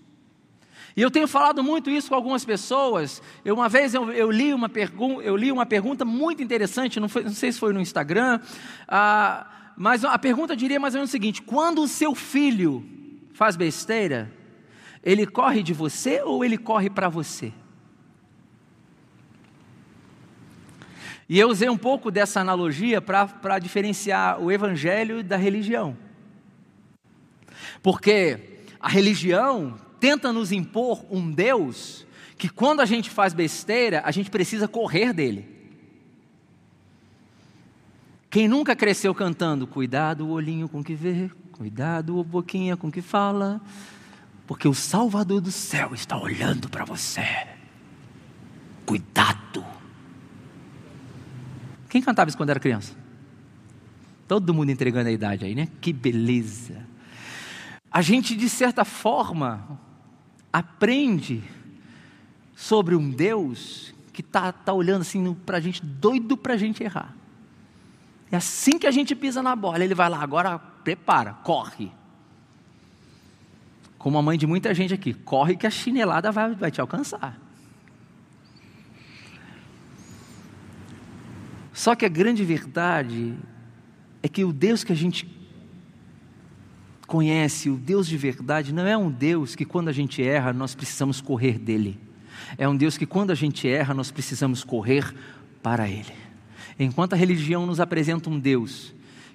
E 0.96 1.02
eu 1.02 1.10
tenho 1.10 1.26
falado 1.26 1.62
muito 1.62 1.90
isso 1.90 2.08
com 2.08 2.14
algumas 2.14 2.44
pessoas. 2.44 3.20
Eu, 3.44 3.54
uma 3.54 3.68
vez 3.68 3.94
eu, 3.94 4.12
eu, 4.12 4.30
li 4.30 4.54
uma 4.54 4.70
eu 5.22 5.36
li 5.36 5.50
uma 5.50 5.66
pergunta 5.66 6.04
muito 6.04 6.42
interessante, 6.42 7.00
não, 7.00 7.08
foi, 7.08 7.24
não 7.24 7.32
sei 7.32 7.50
se 7.50 7.58
foi 7.58 7.72
no 7.72 7.80
Instagram, 7.80 8.40
ah, 8.86 9.46
mas 9.76 10.04
a 10.04 10.18
pergunta 10.18 10.56
diria 10.56 10.78
mais 10.78 10.94
ou 10.94 10.98
menos 10.98 11.10
o 11.10 11.12
seguinte: 11.12 11.42
quando 11.42 11.82
o 11.82 11.88
seu 11.88 12.14
filho 12.14 12.84
faz 13.32 13.56
besteira, 13.56 14.30
ele 15.02 15.26
corre 15.26 15.62
de 15.62 15.72
você 15.72 16.22
ou 16.22 16.44
ele 16.44 16.56
corre 16.56 16.88
para 16.88 17.08
você? 17.08 17.52
E 21.28 21.38
eu 21.38 21.48
usei 21.48 21.68
um 21.68 21.76
pouco 21.76 22.10
dessa 22.10 22.40
analogia 22.40 23.00
para 23.00 23.58
diferenciar 23.58 24.40
o 24.40 24.52
evangelho 24.52 25.22
da 25.24 25.36
religião. 25.36 25.96
Porque 27.82 28.38
a 28.78 28.88
religião 28.88 29.78
tenta 29.98 30.32
nos 30.32 30.52
impor 30.52 31.04
um 31.10 31.30
Deus 31.30 32.06
que 32.36 32.48
quando 32.48 32.80
a 32.80 32.84
gente 32.84 33.08
faz 33.08 33.32
besteira, 33.32 34.02
a 34.04 34.10
gente 34.10 34.30
precisa 34.30 34.68
correr 34.68 35.12
dele. 35.12 35.53
Quem 38.34 38.48
nunca 38.48 38.74
cresceu 38.74 39.14
cantando, 39.14 39.64
cuidado 39.64 40.26
o 40.26 40.30
olhinho 40.30 40.68
com 40.68 40.82
que 40.82 40.92
vê, 40.92 41.30
cuidado 41.52 42.18
a 42.18 42.24
boquinha 42.24 42.76
com 42.76 42.90
que 42.90 43.00
fala, 43.00 43.60
porque 44.44 44.66
o 44.66 44.74
Salvador 44.74 45.40
do 45.40 45.52
céu 45.52 45.94
está 45.94 46.18
olhando 46.18 46.68
para 46.68 46.84
você. 46.84 47.24
Cuidado. 48.84 49.64
Quem 51.88 52.02
cantava 52.02 52.28
isso 52.28 52.36
quando 52.36 52.50
era 52.50 52.58
criança? 52.58 52.96
Todo 54.26 54.52
mundo 54.52 54.70
entregando 54.70 55.10
a 55.10 55.12
idade 55.12 55.44
aí, 55.44 55.54
né? 55.54 55.68
Que 55.80 55.92
beleza. 55.92 56.84
A 57.88 58.02
gente, 58.02 58.34
de 58.34 58.48
certa 58.48 58.84
forma, 58.84 59.78
aprende 60.52 61.40
sobre 62.52 62.96
um 62.96 63.10
Deus 63.10 63.94
que 64.12 64.22
está 64.22 64.50
tá 64.50 64.72
olhando 64.72 65.02
assim 65.02 65.32
para 65.46 65.58
a 65.58 65.60
gente, 65.60 65.80
doido 65.86 66.36
para 66.36 66.54
a 66.54 66.56
gente 66.56 66.82
errar. 66.82 67.14
É 68.30 68.36
assim 68.36 68.78
que 68.78 68.86
a 68.86 68.90
gente 68.90 69.14
pisa 69.14 69.42
na 69.42 69.54
bola, 69.54 69.84
ele 69.84 69.94
vai 69.94 70.08
lá, 70.08 70.22
agora 70.22 70.58
prepara, 70.58 71.32
corre. 71.32 71.90
Como 73.98 74.18
a 74.18 74.22
mãe 74.22 74.36
de 74.36 74.46
muita 74.46 74.74
gente 74.74 74.92
aqui, 74.92 75.14
corre 75.14 75.56
que 75.56 75.66
a 75.66 75.70
chinelada 75.70 76.30
vai, 76.30 76.54
vai 76.54 76.70
te 76.70 76.80
alcançar. 76.80 77.40
Só 81.72 81.94
que 81.94 82.04
a 82.04 82.08
grande 82.08 82.44
verdade 82.44 83.34
é 84.22 84.28
que 84.28 84.44
o 84.44 84.52
Deus 84.52 84.84
que 84.84 84.92
a 84.92 84.96
gente 84.96 85.28
conhece, 87.06 87.68
o 87.68 87.76
Deus 87.76 88.06
de 88.06 88.16
verdade, 88.16 88.72
não 88.72 88.86
é 88.86 88.96
um 88.96 89.10
Deus 89.10 89.54
que 89.54 89.64
quando 89.64 89.88
a 89.88 89.92
gente 89.92 90.22
erra 90.22 90.52
nós 90.52 90.74
precisamos 90.74 91.20
correr 91.20 91.58
dele. 91.58 91.98
É 92.56 92.68
um 92.68 92.76
Deus 92.76 92.96
que 92.96 93.06
quando 93.06 93.30
a 93.30 93.34
gente 93.34 93.68
erra 93.68 93.92
nós 93.92 94.10
precisamos 94.10 94.62
correr 94.62 95.14
para 95.62 95.88
ele. 95.88 96.23
Enquanto 96.78 97.12
a 97.12 97.16
religião 97.16 97.66
nos 97.66 97.80
apresenta 97.80 98.28
um 98.28 98.38
Deus 98.38 98.92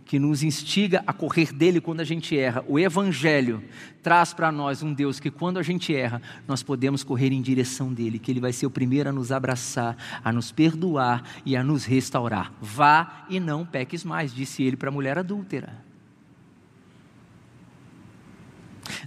que 0.10 0.17
nos 0.17 0.41
instiga 0.41 1.04
a 1.06 1.13
correr 1.13 1.54
dele 1.54 1.80
quando 1.80 1.99
a 1.99 2.04
gente 2.04 2.36
erra, 2.36 2.65
o 2.67 2.80
Evangelho 2.80 3.63
traz 4.02 4.34
para 4.34 4.52
nós 4.52 4.82
um 4.82 4.91
Deus 4.91 5.19
que 5.19 5.30
quando 5.30 5.60
a 5.60 5.62
gente 5.62 5.95
erra, 5.95 6.19
nós 6.47 6.63
podemos 6.63 7.04
correr 7.04 7.32
em 7.32 7.43
direção 7.43 7.93
dele, 7.93 8.17
que 8.17 8.32
ele 8.32 8.39
vai 8.39 8.52
ser 8.52 8.65
o 8.65 8.71
primeiro 8.71 9.10
a 9.10 9.12
nos 9.12 9.32
abraçar, 9.32 9.95
a 10.23 10.34
nos 10.34 10.52
perdoar 10.52 11.23
e 11.45 11.56
a 11.56 11.63
nos 11.63 11.86
restaurar. 11.86 12.52
Vá 12.60 13.28
e 13.30 13.39
não 13.39 13.63
peques 13.63 14.04
mais, 14.04 14.34
disse 14.34 14.63
ele 14.63 14.75
para 14.75 14.89
a 14.89 14.91
mulher 14.91 15.15
adúltera. 15.15 15.88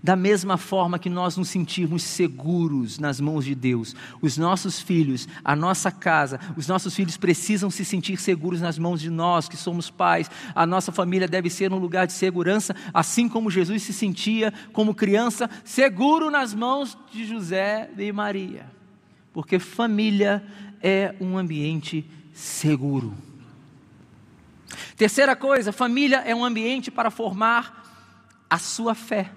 Da 0.03 0.17
mesma 0.17 0.57
forma 0.57 0.99
que 0.99 1.09
nós 1.09 1.37
nos 1.37 1.49
sentirmos 1.49 2.03
seguros 2.03 2.99
nas 2.99 3.21
mãos 3.21 3.45
de 3.45 3.55
Deus, 3.55 3.95
os 4.21 4.37
nossos 4.37 4.81
filhos, 4.81 5.29
a 5.45 5.55
nossa 5.55 5.93
casa, 5.93 6.41
os 6.57 6.67
nossos 6.67 6.93
filhos 6.93 7.17
precisam 7.17 7.71
se 7.71 7.85
sentir 7.85 8.19
seguros 8.19 8.61
nas 8.61 8.77
mãos 8.77 9.01
de 9.01 9.09
nós 9.09 9.49
que 9.49 9.57
somos 9.57 9.91
pais. 9.91 10.29
A 10.57 10.67
nossa 10.67 10.91
família 10.91 11.29
deve 11.29 11.49
ser 11.49 11.73
um 11.73 11.79
lugar 11.79 12.09
de 12.09 12.15
segurança, 12.15 12.75
assim 12.93 13.29
como 13.29 13.49
Jesus 13.49 13.85
se 13.85 13.93
sentia 13.93 14.53
como 14.73 14.93
criança 14.93 15.49
seguro 15.62 16.33
nas 16.33 16.53
mãos 16.53 16.99
de 17.12 17.25
José 17.25 17.88
e 17.97 18.11
Maria. 18.11 18.67
Porque 19.33 19.61
família 19.61 20.43
é 20.83 21.15
um 21.21 21.38
ambiente 21.38 22.05
seguro. 22.33 23.15
Terceira 24.97 25.37
coisa, 25.37 25.71
família 25.71 26.25
é 26.27 26.35
um 26.35 26.45
ambiente 26.45 26.91
para 26.91 27.09
formar 27.09 28.45
a 28.51 28.59
sua 28.59 28.97
fé. 28.97 29.31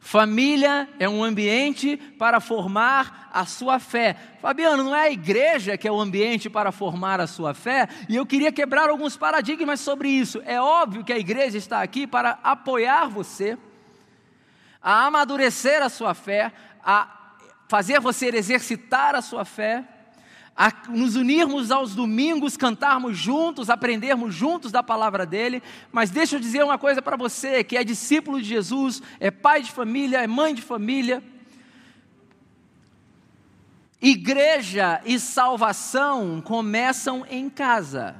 Família 0.00 0.88
é 0.98 1.08
um 1.08 1.22
ambiente 1.22 1.96
para 2.18 2.40
formar 2.40 3.30
a 3.32 3.46
sua 3.46 3.78
fé. 3.78 4.16
Fabiano, 4.40 4.84
não 4.84 4.94
é 4.94 5.06
a 5.06 5.10
igreja 5.10 5.76
que 5.76 5.88
é 5.88 5.92
o 5.92 6.00
ambiente 6.00 6.50
para 6.50 6.70
formar 6.70 7.20
a 7.20 7.26
sua 7.26 7.54
fé? 7.54 7.88
E 8.08 8.16
eu 8.16 8.26
queria 8.26 8.52
quebrar 8.52 8.88
alguns 8.90 9.16
paradigmas 9.16 9.80
sobre 9.80 10.08
isso. 10.08 10.42
É 10.44 10.60
óbvio 10.60 11.04
que 11.04 11.12
a 11.12 11.18
igreja 11.18 11.58
está 11.58 11.82
aqui 11.82 12.06
para 12.06 12.38
apoiar 12.42 13.08
você, 13.08 13.56
a 14.82 15.06
amadurecer 15.06 15.82
a 15.82 15.88
sua 15.88 16.14
fé, 16.14 16.52
a 16.84 17.36
fazer 17.68 18.00
você 18.00 18.26
exercitar 18.26 19.14
a 19.14 19.22
sua 19.22 19.44
fé 19.44 19.84
a 20.56 20.72
nos 20.88 21.16
unirmos 21.16 21.70
aos 21.70 21.94
domingos, 21.94 22.56
cantarmos 22.56 23.16
juntos, 23.16 23.70
aprendermos 23.70 24.34
juntos 24.34 24.70
da 24.70 24.82
palavra 24.82 25.24
dele. 25.24 25.62
Mas 25.90 26.10
deixa 26.10 26.36
eu 26.36 26.40
dizer 26.40 26.62
uma 26.62 26.78
coisa 26.78 27.00
para 27.00 27.16
você 27.16 27.64
que 27.64 27.76
é 27.76 27.84
discípulo 27.84 28.40
de 28.40 28.48
Jesus, 28.48 29.02
é 29.18 29.30
pai 29.30 29.62
de 29.62 29.72
família, 29.72 30.18
é 30.22 30.26
mãe 30.26 30.54
de 30.54 30.62
família. 30.62 31.22
Igreja 34.00 35.00
e 35.04 35.18
salvação 35.18 36.40
começam 36.40 37.24
em 37.30 37.48
casa. 37.48 38.16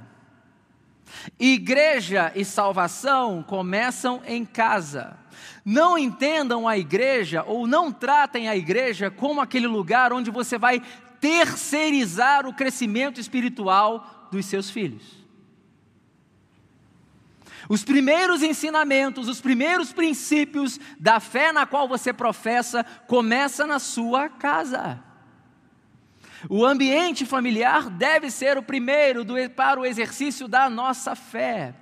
Igreja 1.39 2.33
e 2.35 2.45
salvação 2.45 3.43
começam 3.43 4.23
em 4.27 4.45
casa. 4.45 5.19
Não 5.65 5.97
entendam 5.97 6.67
a 6.67 6.77
igreja 6.77 7.45
ou 7.47 7.67
não 7.67 7.93
tratem 7.93 8.49
a 8.49 8.57
igreja 8.57 9.11
como 9.11 9.41
aquele 9.41 9.67
lugar 9.67 10.13
onde 10.13 10.31
você 10.31 10.59
vai 10.59 10.83
terceirizar 11.23 12.49
o 12.49 12.53
crescimento 12.53 13.21
espiritual 13.21 14.29
dos 14.33 14.45
seus 14.45 14.69
filhos. 14.69 15.05
Os 17.69 17.85
primeiros 17.85 18.43
ensinamentos, 18.43 19.29
os 19.29 19.41
primeiros 19.41 19.93
princípios 19.93 20.81
da 20.99 21.21
fé 21.21 21.53
na 21.53 21.65
qual 21.65 21.87
você 21.87 22.13
professa, 22.13 22.83
começa 23.07 23.65
na 23.65 23.79
sua 23.79 24.29
casa. 24.29 25.01
O 26.51 26.67
ambiente 26.67 27.25
familiar 27.25 27.89
deve 27.89 28.29
ser 28.29 28.59
o 28.59 28.63
primeiro 28.63 29.23
do, 29.23 29.35
para 29.55 29.79
o 29.79 29.87
exercício 29.87 30.49
da 30.49 30.69
nossa 30.69 31.15
fé. 31.15 31.73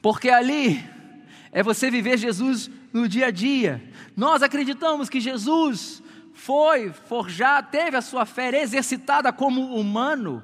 Porque 0.00 0.30
ali 0.30 0.82
é 1.52 1.62
você 1.62 1.90
viver 1.90 2.16
Jesus 2.16 2.70
no 2.90 3.06
dia 3.06 3.26
a 3.26 3.30
dia. 3.30 3.86
Nós 4.16 4.42
acreditamos 4.42 5.10
que 5.10 5.20
Jesus 5.20 6.02
foi 6.38 6.92
forjado, 6.92 7.68
teve 7.68 7.96
a 7.96 8.00
sua 8.00 8.24
fé 8.24 8.62
exercitada 8.62 9.32
como 9.32 9.74
humano 9.74 10.42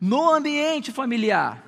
no 0.00 0.28
ambiente 0.30 0.90
familiar. 0.90 1.64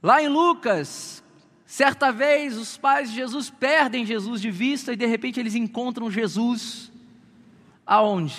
Lá 0.00 0.22
em 0.22 0.28
Lucas, 0.28 1.22
certa 1.66 2.12
vez 2.12 2.56
os 2.56 2.78
pais 2.78 3.10
de 3.10 3.16
Jesus 3.16 3.50
perdem 3.50 4.06
Jesus 4.06 4.40
de 4.40 4.52
vista 4.52 4.92
e 4.92 4.96
de 4.96 5.04
repente 5.04 5.40
eles 5.40 5.56
encontram 5.56 6.08
Jesus 6.08 6.92
aonde? 7.84 8.38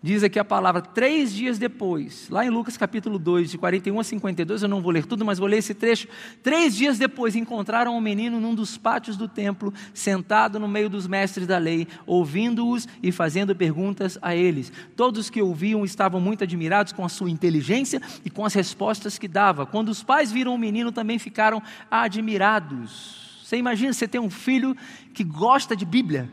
Diz 0.00 0.22
aqui 0.22 0.38
a 0.38 0.44
palavra, 0.44 0.80
três 0.80 1.32
dias 1.32 1.58
depois, 1.58 2.28
lá 2.30 2.46
em 2.46 2.50
Lucas 2.50 2.76
capítulo 2.76 3.18
2, 3.18 3.50
de 3.50 3.58
41 3.58 3.98
a 3.98 4.04
52, 4.04 4.62
eu 4.62 4.68
não 4.68 4.80
vou 4.80 4.92
ler 4.92 5.04
tudo, 5.04 5.24
mas 5.24 5.40
vou 5.40 5.48
ler 5.48 5.58
esse 5.58 5.74
trecho. 5.74 6.06
Três 6.40 6.76
dias 6.76 6.98
depois 6.98 7.34
encontraram 7.34 7.96
um 7.96 8.00
menino 8.00 8.38
num 8.38 8.54
dos 8.54 8.78
pátios 8.78 9.16
do 9.16 9.26
templo, 9.26 9.74
sentado 9.92 10.60
no 10.60 10.68
meio 10.68 10.88
dos 10.88 11.08
mestres 11.08 11.48
da 11.48 11.58
lei, 11.58 11.88
ouvindo-os 12.06 12.86
e 13.02 13.10
fazendo 13.10 13.56
perguntas 13.56 14.16
a 14.22 14.36
eles. 14.36 14.72
Todos 14.94 15.28
que 15.28 15.42
ouviam 15.42 15.84
estavam 15.84 16.20
muito 16.20 16.44
admirados 16.44 16.92
com 16.92 17.04
a 17.04 17.08
sua 17.08 17.28
inteligência 17.28 18.00
e 18.24 18.30
com 18.30 18.44
as 18.44 18.54
respostas 18.54 19.18
que 19.18 19.26
dava. 19.26 19.66
Quando 19.66 19.88
os 19.88 20.04
pais 20.04 20.30
viram 20.30 20.54
o 20.54 20.58
menino, 20.58 20.92
também 20.92 21.18
ficaram 21.18 21.60
admirados. 21.90 23.40
Você 23.42 23.56
imagina 23.56 23.92
você 23.92 24.06
ter 24.06 24.20
um 24.20 24.30
filho 24.30 24.76
que 25.12 25.24
gosta 25.24 25.74
de 25.74 25.84
Bíblia? 25.84 26.30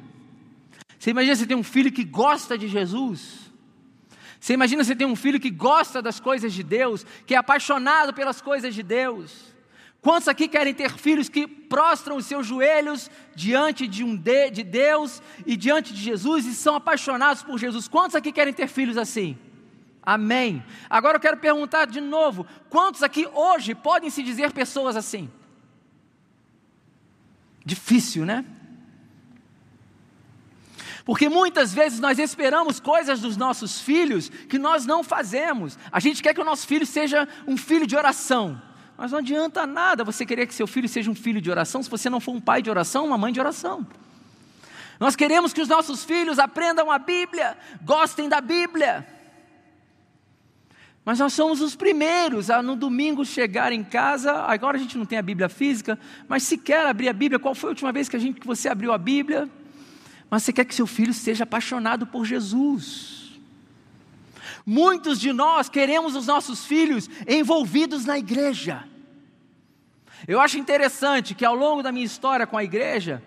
Você 0.99 1.09
imagina 1.09 1.35
você 1.35 1.47
ter 1.47 1.55
um 1.55 1.63
filho 1.63 1.91
que 1.91 2.03
gosta 2.03 2.55
de 2.55 2.67
Jesus? 2.67 3.44
Você 4.45 4.53
imagina 4.53 4.83
você 4.83 4.95
ter 4.95 5.05
um 5.05 5.15
filho 5.15 5.39
que 5.39 5.49
gosta 5.49 6.03
das 6.03 6.19
coisas 6.19 6.53
de 6.53 6.61
Deus, 6.61 7.03
que 7.25 7.33
é 7.33 7.37
apaixonado 7.37 8.13
pelas 8.13 8.41
coisas 8.41 8.75
de 8.75 8.83
Deus. 8.83 9.55
Quantos 9.99 10.27
aqui 10.27 10.47
querem 10.47 10.71
ter 10.71 10.91
filhos 10.91 11.27
que 11.27 11.47
prostram 11.47 12.15
os 12.15 12.27
seus 12.27 12.45
joelhos 12.45 13.09
diante 13.35 13.87
de 13.87 14.03
um 14.03 14.15
de, 14.15 14.51
de 14.51 14.61
Deus 14.61 15.19
e 15.47 15.57
diante 15.57 15.91
de 15.91 15.99
Jesus 15.99 16.45
e 16.45 16.53
são 16.53 16.75
apaixonados 16.75 17.41
por 17.41 17.57
Jesus? 17.57 17.87
Quantos 17.87 18.15
aqui 18.15 18.31
querem 18.31 18.53
ter 18.53 18.67
filhos 18.67 18.99
assim? 18.99 19.35
Amém. 20.03 20.63
Agora 20.87 21.17
eu 21.17 21.21
quero 21.21 21.37
perguntar 21.37 21.85
de 21.85 21.99
novo: 21.99 22.45
quantos 22.69 23.01
aqui 23.01 23.27
hoje 23.33 23.73
podem 23.73 24.11
se 24.11 24.21
dizer 24.21 24.53
pessoas 24.53 24.95
assim? 24.95 25.27
Difícil, 27.65 28.27
né? 28.27 28.45
Porque 31.05 31.29
muitas 31.29 31.71
vezes 31.71 31.99
nós 31.99 32.17
esperamos 32.17 32.79
coisas 32.79 33.21
dos 33.21 33.37
nossos 33.37 33.79
filhos 33.79 34.27
que 34.27 34.57
nós 34.57 34.87
não 34.87 35.03
fazemos. 35.03 35.77
A 35.91 35.99
gente 35.99 36.21
quer 36.21 36.33
que 36.33 36.41
o 36.41 36.43
nosso 36.43 36.65
filho 36.65 36.85
seja 36.85 37.27
um 37.47 37.55
filho 37.55 37.85
de 37.85 37.95
oração. 37.95 38.59
Mas 38.97 39.11
não 39.11 39.19
adianta 39.19 39.67
nada 39.67 40.03
você 40.03 40.25
querer 40.25 40.47
que 40.47 40.53
seu 40.53 40.65
filho 40.65 40.89
seja 40.89 41.11
um 41.11 41.15
filho 41.15 41.39
de 41.39 41.51
oração 41.51 41.83
se 41.83 41.89
você 41.89 42.09
não 42.09 42.19
for 42.19 42.31
um 42.31 42.41
pai 42.41 42.61
de 42.63 42.71
oração, 42.71 43.05
uma 43.05 43.19
mãe 43.19 43.31
de 43.31 43.39
oração. 43.39 43.85
Nós 44.99 45.15
queremos 45.15 45.53
que 45.53 45.61
os 45.61 45.67
nossos 45.67 46.03
filhos 46.03 46.39
aprendam 46.39 46.89
a 46.89 46.97
Bíblia, 46.97 47.55
gostem 47.83 48.27
da 48.27 48.41
Bíblia. 48.41 49.05
Mas 51.03 51.19
nós 51.19 51.33
somos 51.33 51.61
os 51.61 51.75
primeiros 51.75 52.49
a 52.49 52.63
no 52.63 52.75
domingo 52.75 53.23
chegar 53.23 53.71
em 53.71 53.83
casa. 53.83 54.31
Agora 54.31 54.75
a 54.75 54.79
gente 54.79 54.97
não 54.97 55.05
tem 55.05 55.19
a 55.19 55.21
Bíblia 55.21 55.49
física, 55.49 55.99
mas 56.27 56.41
se 56.41 56.57
quer 56.57 56.87
abrir 56.87 57.09
a 57.09 57.13
Bíblia, 57.13 57.37
qual 57.37 57.53
foi 57.53 57.69
a 57.69 57.73
última 57.73 57.91
vez 57.91 58.09
que, 58.09 58.15
a 58.15 58.19
gente, 58.19 58.39
que 58.39 58.47
você 58.47 58.67
abriu 58.67 58.91
a 58.91 58.97
Bíblia? 58.97 59.47
Mas 60.35 60.43
você 60.43 60.51
quer 60.51 60.65
que 60.65 60.75
seu 60.75 60.85
filho 60.85 61.13
seja 61.13 61.45
apaixonado 61.45 62.05
por 62.05 62.25
Jesus. 62.25 63.39
Muitos 64.65 65.17
de 65.17 65.31
nós 65.31 65.69
queremos 65.69 66.13
os 66.13 66.27
nossos 66.27 66.65
filhos 66.65 67.09
envolvidos 67.25 68.03
na 68.03 68.19
igreja. 68.19 68.83
Eu 70.27 70.41
acho 70.41 70.57
interessante 70.57 71.33
que 71.33 71.45
ao 71.45 71.55
longo 71.55 71.81
da 71.81 71.89
minha 71.89 72.05
história 72.05 72.45
com 72.45 72.57
a 72.57 72.65
igreja, 72.65 73.23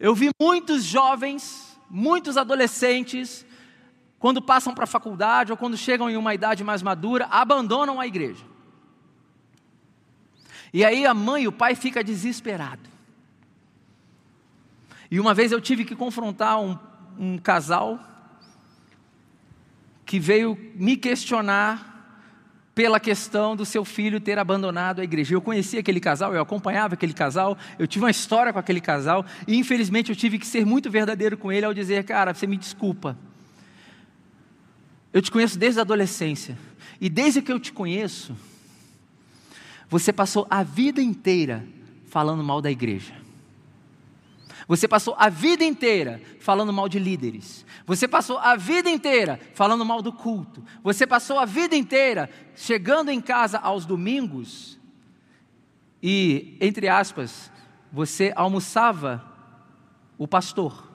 eu 0.00 0.16
vi 0.16 0.30
muitos 0.42 0.82
jovens, 0.82 1.78
muitos 1.88 2.36
adolescentes, 2.36 3.46
quando 4.18 4.42
passam 4.42 4.74
para 4.74 4.82
a 4.82 4.88
faculdade 4.88 5.52
ou 5.52 5.56
quando 5.56 5.76
chegam 5.76 6.10
em 6.10 6.16
uma 6.16 6.34
idade 6.34 6.64
mais 6.64 6.82
madura, 6.82 7.28
abandonam 7.30 8.00
a 8.00 8.06
igreja. 8.08 8.44
E 10.72 10.84
aí 10.84 11.06
a 11.06 11.14
mãe 11.14 11.44
e 11.44 11.46
o 11.46 11.52
pai 11.52 11.76
ficam 11.76 12.02
desesperados. 12.02 12.93
E 15.10 15.20
uma 15.20 15.34
vez 15.34 15.52
eu 15.52 15.60
tive 15.60 15.84
que 15.84 15.94
confrontar 15.94 16.60
um, 16.60 16.78
um 17.18 17.38
casal 17.38 17.98
que 20.04 20.18
veio 20.18 20.58
me 20.74 20.96
questionar 20.96 21.94
pela 22.74 22.98
questão 22.98 23.54
do 23.54 23.64
seu 23.64 23.84
filho 23.84 24.20
ter 24.20 24.38
abandonado 24.38 25.00
a 25.00 25.04
igreja. 25.04 25.34
Eu 25.34 25.40
conhecia 25.40 25.80
aquele 25.80 26.00
casal, 26.00 26.34
eu 26.34 26.42
acompanhava 26.42 26.94
aquele 26.94 27.12
casal, 27.12 27.56
eu 27.78 27.86
tive 27.86 28.04
uma 28.04 28.10
história 28.10 28.52
com 28.52 28.58
aquele 28.58 28.80
casal, 28.80 29.24
e 29.46 29.56
infelizmente 29.56 30.10
eu 30.10 30.16
tive 30.16 30.38
que 30.38 30.46
ser 30.46 30.66
muito 30.66 30.90
verdadeiro 30.90 31.36
com 31.36 31.52
ele 31.52 31.64
ao 31.64 31.72
dizer: 31.72 32.04
Cara, 32.04 32.34
você 32.34 32.46
me 32.46 32.56
desculpa. 32.56 33.16
Eu 35.12 35.22
te 35.22 35.30
conheço 35.30 35.56
desde 35.56 35.78
a 35.78 35.82
adolescência, 35.82 36.58
e 37.00 37.08
desde 37.08 37.40
que 37.40 37.52
eu 37.52 37.60
te 37.60 37.72
conheço, 37.72 38.36
você 39.88 40.12
passou 40.12 40.44
a 40.50 40.64
vida 40.64 41.00
inteira 41.00 41.64
falando 42.06 42.42
mal 42.42 42.60
da 42.60 42.70
igreja. 42.70 43.23
Você 44.66 44.88
passou 44.88 45.14
a 45.18 45.28
vida 45.28 45.64
inteira 45.64 46.20
falando 46.40 46.72
mal 46.72 46.88
de 46.88 46.98
líderes. 46.98 47.66
Você 47.86 48.08
passou 48.08 48.38
a 48.38 48.56
vida 48.56 48.88
inteira 48.88 49.38
falando 49.54 49.84
mal 49.84 50.00
do 50.00 50.12
culto. 50.12 50.64
Você 50.82 51.06
passou 51.06 51.38
a 51.38 51.44
vida 51.44 51.76
inteira 51.76 52.30
chegando 52.54 53.10
em 53.10 53.20
casa 53.20 53.58
aos 53.58 53.84
domingos 53.84 54.78
e, 56.02 56.56
entre 56.60 56.88
aspas, 56.88 57.50
você 57.92 58.32
almoçava 58.36 59.24
o 60.18 60.26
pastor. 60.26 60.92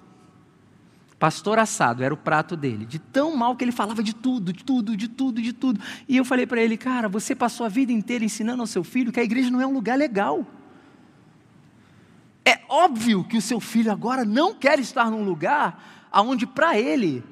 Pastor 1.17 1.59
assado 1.59 2.03
era 2.03 2.13
o 2.13 2.17
prato 2.17 2.55
dele, 2.55 2.85
de 2.85 2.97
tão 2.97 3.35
mal 3.35 3.55
que 3.55 3.63
ele 3.63 3.71
falava 3.71 4.01
de 4.01 4.15
tudo, 4.15 4.53
de 4.53 4.63
tudo, 4.63 4.95
de 4.95 5.07
tudo, 5.07 5.41
de 5.41 5.51
tudo. 5.51 5.81
E 6.07 6.15
eu 6.15 6.23
falei 6.23 6.47
para 6.47 6.61
ele, 6.61 6.77
cara, 6.77 7.09
você 7.09 7.35
passou 7.35 7.65
a 7.65 7.69
vida 7.69 7.91
inteira 7.91 8.23
ensinando 8.23 8.61
ao 8.61 8.67
seu 8.67 8.83
filho 8.83 9.11
que 9.11 9.19
a 9.19 9.23
igreja 9.23 9.49
não 9.49 9.59
é 9.59 9.67
um 9.67 9.73
lugar 9.73 9.97
legal. 9.97 10.45
Óbvio 12.69 13.23
que 13.23 13.35
o 13.35 13.41
seu 13.41 13.59
filho 13.59 13.91
agora 13.91 14.23
não 14.23 14.53
quer 14.53 14.79
estar 14.79 15.09
num 15.09 15.23
lugar 15.23 16.07
onde 16.13 16.45
para 16.45 16.79
ele 16.79 17.23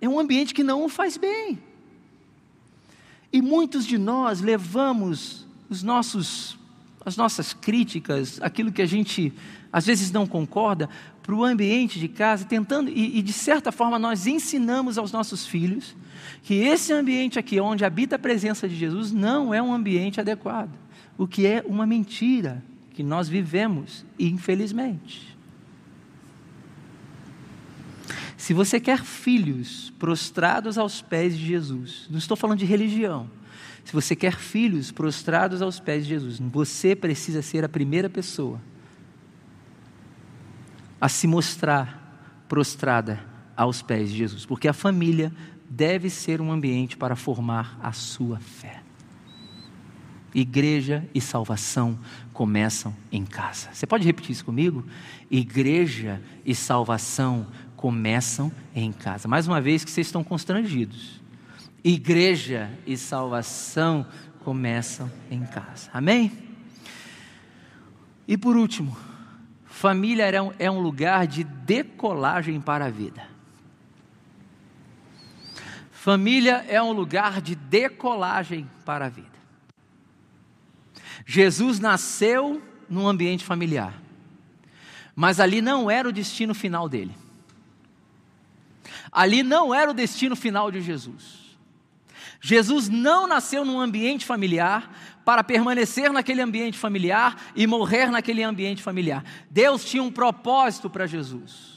é 0.00 0.08
um 0.08 0.18
ambiente 0.18 0.54
que 0.54 0.62
não 0.62 0.84
o 0.84 0.88
faz 0.88 1.16
bem. 1.16 1.58
E 3.32 3.42
muitos 3.42 3.84
de 3.84 3.98
nós 3.98 4.40
levamos 4.40 5.46
os 5.68 5.82
nossos, 5.82 6.58
as 7.04 7.16
nossas 7.16 7.52
críticas, 7.52 8.40
aquilo 8.40 8.72
que 8.72 8.82
a 8.82 8.86
gente 8.86 9.32
às 9.72 9.86
vezes 9.86 10.10
não 10.10 10.26
concorda, 10.26 10.88
para 11.22 11.34
o 11.34 11.44
ambiente 11.44 12.00
de 12.00 12.08
casa, 12.08 12.44
tentando, 12.44 12.90
e, 12.90 13.18
e 13.18 13.22
de 13.22 13.32
certa 13.32 13.70
forma 13.70 13.98
nós 13.98 14.26
ensinamos 14.26 14.98
aos 14.98 15.12
nossos 15.12 15.46
filhos 15.46 15.94
que 16.42 16.54
esse 16.54 16.92
ambiente 16.92 17.38
aqui, 17.38 17.60
onde 17.60 17.84
habita 17.84 18.16
a 18.16 18.18
presença 18.18 18.68
de 18.68 18.74
Jesus, 18.74 19.12
não 19.12 19.54
é 19.54 19.62
um 19.62 19.72
ambiente 19.72 20.20
adequado, 20.20 20.70
o 21.16 21.26
que 21.26 21.46
é 21.46 21.64
uma 21.66 21.86
mentira 21.86 22.64
que 23.00 23.02
nós 23.02 23.30
vivemos, 23.30 24.04
infelizmente. 24.18 25.34
Se 28.36 28.52
você 28.52 28.78
quer 28.78 29.02
filhos 29.02 29.90
prostrados 29.98 30.76
aos 30.76 31.00
pés 31.00 31.34
de 31.38 31.46
Jesus, 31.46 32.06
não 32.10 32.18
estou 32.18 32.36
falando 32.36 32.58
de 32.58 32.66
religião. 32.66 33.30
Se 33.86 33.94
você 33.94 34.14
quer 34.14 34.36
filhos 34.36 34.92
prostrados 34.92 35.62
aos 35.62 35.80
pés 35.80 36.04
de 36.04 36.10
Jesus, 36.10 36.38
você 36.38 36.94
precisa 36.94 37.40
ser 37.40 37.64
a 37.64 37.70
primeira 37.70 38.10
pessoa 38.10 38.60
a 41.00 41.08
se 41.08 41.26
mostrar 41.26 42.44
prostrada 42.50 43.18
aos 43.56 43.80
pés 43.80 44.10
de 44.10 44.18
Jesus, 44.18 44.44
porque 44.44 44.68
a 44.68 44.74
família 44.74 45.32
deve 45.70 46.10
ser 46.10 46.42
um 46.42 46.52
ambiente 46.52 46.98
para 46.98 47.16
formar 47.16 47.80
a 47.82 47.92
sua 47.92 48.38
fé. 48.40 48.82
Igreja 50.34 51.08
e 51.14 51.20
salvação 51.20 51.98
começam 52.40 52.96
em 53.12 53.22
casa. 53.22 53.68
Você 53.70 53.86
pode 53.86 54.06
repetir 54.06 54.30
isso 54.30 54.46
comigo? 54.46 54.82
Igreja 55.30 56.22
e 56.42 56.54
salvação 56.54 57.46
começam 57.76 58.50
em 58.74 58.90
casa. 58.92 59.28
Mais 59.28 59.46
uma 59.46 59.60
vez 59.60 59.84
que 59.84 59.90
vocês 59.90 60.06
estão 60.06 60.24
constrangidos. 60.24 61.20
Igreja 61.84 62.70
e 62.86 62.96
salvação 62.96 64.06
começam 64.42 65.12
em 65.30 65.44
casa. 65.44 65.90
Amém? 65.92 66.32
E 68.26 68.38
por 68.38 68.56
último, 68.56 68.96
família 69.66 70.24
é 70.58 70.70
um 70.70 70.80
lugar 70.80 71.26
de 71.26 71.44
decolagem 71.44 72.58
para 72.58 72.86
a 72.86 72.90
vida. 72.90 73.22
Família 75.90 76.64
é 76.70 76.82
um 76.82 76.92
lugar 76.92 77.42
de 77.42 77.54
decolagem 77.54 78.66
para 78.86 79.04
a 79.04 79.08
vida. 79.10 79.29
Jesus 81.32 81.78
nasceu 81.78 82.60
num 82.88 83.06
ambiente 83.06 83.44
familiar, 83.44 83.94
mas 85.14 85.38
ali 85.38 85.62
não 85.62 85.88
era 85.88 86.08
o 86.08 86.12
destino 86.12 86.52
final 86.52 86.88
dele. 86.88 87.14
Ali 89.12 89.44
não 89.44 89.72
era 89.72 89.92
o 89.92 89.94
destino 89.94 90.34
final 90.34 90.72
de 90.72 90.80
Jesus. 90.80 91.56
Jesus 92.40 92.88
não 92.88 93.28
nasceu 93.28 93.64
num 93.64 93.78
ambiente 93.78 94.26
familiar 94.26 94.92
para 95.24 95.44
permanecer 95.44 96.12
naquele 96.12 96.42
ambiente 96.42 96.76
familiar 96.76 97.40
e 97.54 97.64
morrer 97.64 98.10
naquele 98.10 98.42
ambiente 98.42 98.82
familiar. 98.82 99.24
Deus 99.48 99.84
tinha 99.84 100.02
um 100.02 100.10
propósito 100.10 100.90
para 100.90 101.06
Jesus. 101.06 101.69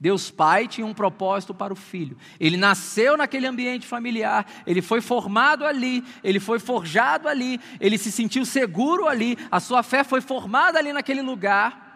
Deus 0.00 0.30
Pai 0.30 0.68
tinha 0.68 0.86
um 0.86 0.94
propósito 0.94 1.52
para 1.52 1.72
o 1.72 1.76
filho. 1.76 2.16
Ele 2.38 2.56
nasceu 2.56 3.16
naquele 3.16 3.46
ambiente 3.46 3.86
familiar, 3.86 4.46
ele 4.66 4.80
foi 4.80 5.00
formado 5.00 5.64
ali, 5.64 6.04
ele 6.22 6.38
foi 6.38 6.60
forjado 6.60 7.28
ali, 7.28 7.60
ele 7.80 7.98
se 7.98 8.12
sentiu 8.12 8.44
seguro 8.44 9.08
ali, 9.08 9.36
a 9.50 9.58
sua 9.58 9.82
fé 9.82 10.04
foi 10.04 10.20
formada 10.20 10.78
ali 10.78 10.92
naquele 10.92 11.22
lugar. 11.22 11.86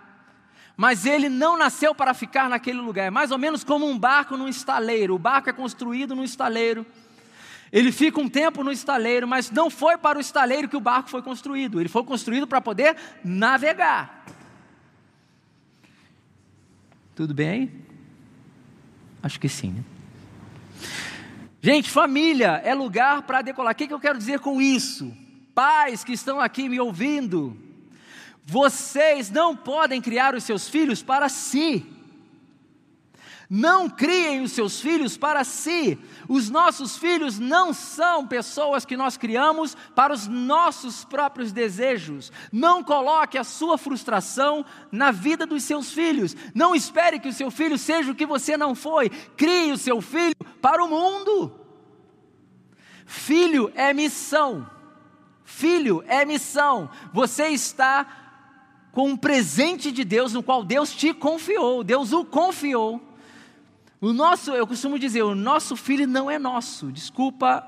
Mas 0.77 1.07
ele 1.07 1.29
não 1.29 1.57
nasceu 1.57 1.95
para 1.95 2.13
ficar 2.15 2.49
naquele 2.49 2.81
lugar. 2.81 3.07
É 3.07 3.11
mais 3.11 3.31
ou 3.31 3.39
menos 3.39 3.63
como 3.63 3.87
um 3.87 3.97
barco 3.97 4.37
num 4.37 4.49
estaleiro. 4.49 5.15
O 5.15 5.19
barco 5.19 5.51
é 5.51 5.53
construído 5.53 6.15
num 6.15 6.25
estaleiro. 6.25 6.85
Ele 7.71 7.93
fica 7.93 8.21
um 8.21 8.29
tempo 8.29 8.65
no 8.65 8.73
estaleiro, 8.73 9.29
mas 9.29 9.51
não 9.51 9.71
foi 9.71 9.97
para 9.97 10.19
o 10.19 10.21
estaleiro 10.21 10.69
que 10.69 10.77
o 10.77 10.81
barco 10.81 11.09
foi 11.09 11.23
construído. 11.23 11.79
Ele 11.79 11.89
foi 11.89 12.03
construído 12.05 12.47
para 12.47 12.61
poder 12.61 12.97
navegar. 13.23 14.25
Tudo 17.15 17.35
bem? 17.35 17.92
Acho 19.23 19.39
que 19.39 19.49
sim, 19.49 19.71
né? 19.71 19.85
Gente, 21.61 21.91
família 21.91 22.61
é 22.65 22.75
lugar 22.75 23.23
para 23.23 23.41
decolar. 23.41 23.73
O 23.73 23.77
que, 23.77 23.87
que 23.87 23.95
eu 23.95 24.01
quero 24.01 24.19
dizer 24.19 24.41
com 24.41 24.61
isso? 24.61 25.17
Pais 25.55 26.03
que 26.03 26.13
estão 26.13 26.41
aqui 26.41 26.69
me 26.69 26.81
ouvindo, 26.81 27.57
vocês 28.45 29.31
não 29.31 29.57
podem 29.57 30.01
criar 30.01 30.35
os 30.35 30.43
seus 30.43 30.69
filhos 30.69 31.03
para 31.03 31.29
si. 31.29 31.87
Não 33.55 33.87
criem 33.87 34.41
os 34.41 34.53
seus 34.53 34.81
filhos 34.81 35.19
para 35.19 35.45
si. 35.45 35.99
Os 36.27 36.49
nossos 36.49 36.97
filhos 36.97 37.39
não 37.39 37.75
são 37.75 38.27
pessoas 38.27 38.87
que 38.87 38.97
nós 38.97 39.19
criamos 39.19 39.77
para 39.95 40.15
os 40.15 40.27
nossos 40.27 41.05
próprios 41.05 41.53
desejos. 41.53 42.33
Não 42.51 42.83
coloque 42.83 43.37
a 43.37 43.45
sua 43.45 43.77
frustração 43.77 44.65
na 44.91 45.11
vida 45.11 45.45
dos 45.45 45.65
seus 45.65 45.93
filhos. 45.93 46.35
Não 46.55 46.75
espere 46.75 47.21
que 47.21 47.29
o 47.29 47.33
seu 47.33 47.51
filho 47.51 47.77
seja 47.77 48.11
o 48.11 48.15
que 48.15 48.25
você 48.25 48.57
não 48.57 48.75
foi. 48.75 49.11
Crie 49.11 49.73
o 49.73 49.77
seu 49.77 50.01
filho 50.01 50.35
para 50.63 50.83
o 50.83 50.89
mundo. 50.89 51.53
Filho 53.05 53.71
é 53.75 53.93
missão. 53.93 54.67
Filho 55.45 56.03
é 56.07 56.25
missão. 56.25 56.89
Você 57.13 57.49
está 57.49 58.07
com 58.93 59.11
um 59.11 59.17
presente 59.17 59.93
de 59.93 60.05
Deus 60.05 60.33
no 60.33 60.43
qual 60.43 60.65
Deus 60.65 60.95
te 60.95 61.13
confiou, 61.13 61.85
Deus 61.85 62.15
o 62.15 62.25
confiou. 62.25 63.12
O 64.03 64.13
nosso, 64.13 64.51
eu 64.51 64.67
costumo 64.67 64.99
dizer, 64.99 65.23
o 65.23 65.33
nosso 65.33 65.77
filho 65.77 66.09
não 66.09 66.29
é 66.29 66.37
nosso. 66.37 66.91
Desculpa 66.91 67.65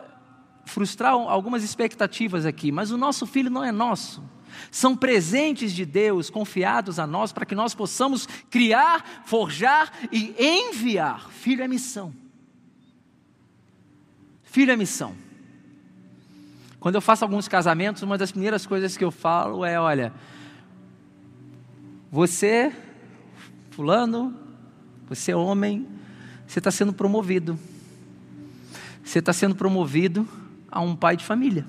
frustrar 0.64 1.12
algumas 1.12 1.62
expectativas 1.62 2.44
aqui, 2.44 2.72
mas 2.72 2.90
o 2.90 2.96
nosso 2.96 3.24
filho 3.24 3.48
não 3.48 3.62
é 3.62 3.70
nosso. 3.70 4.20
São 4.68 4.96
presentes 4.96 5.72
de 5.72 5.86
Deus 5.86 6.30
confiados 6.30 6.98
a 6.98 7.06
nós 7.06 7.32
para 7.32 7.46
que 7.46 7.54
nós 7.54 7.72
possamos 7.72 8.26
criar, 8.50 9.22
forjar 9.24 9.92
e 10.10 10.34
enviar. 10.36 11.30
Filho 11.30 11.62
é 11.62 11.68
missão. 11.68 12.12
Filho 14.42 14.72
é 14.72 14.76
missão. 14.76 15.14
Quando 16.80 16.96
eu 16.96 17.00
faço 17.00 17.24
alguns 17.24 17.46
casamentos, 17.46 18.02
uma 18.02 18.18
das 18.18 18.32
primeiras 18.32 18.66
coisas 18.66 18.96
que 18.96 19.04
eu 19.04 19.12
falo 19.12 19.64
é: 19.64 19.78
olha, 19.78 20.12
você, 22.10 22.74
fulano, 23.70 24.36
você 25.08 25.30
é 25.30 25.36
homem, 25.36 25.93
você 26.54 26.60
está 26.60 26.70
sendo 26.70 26.92
promovido. 26.92 27.58
Você 29.02 29.18
está 29.18 29.32
sendo 29.32 29.56
promovido 29.56 30.26
a 30.70 30.80
um 30.80 30.94
pai 30.94 31.16
de 31.16 31.24
família. 31.24 31.66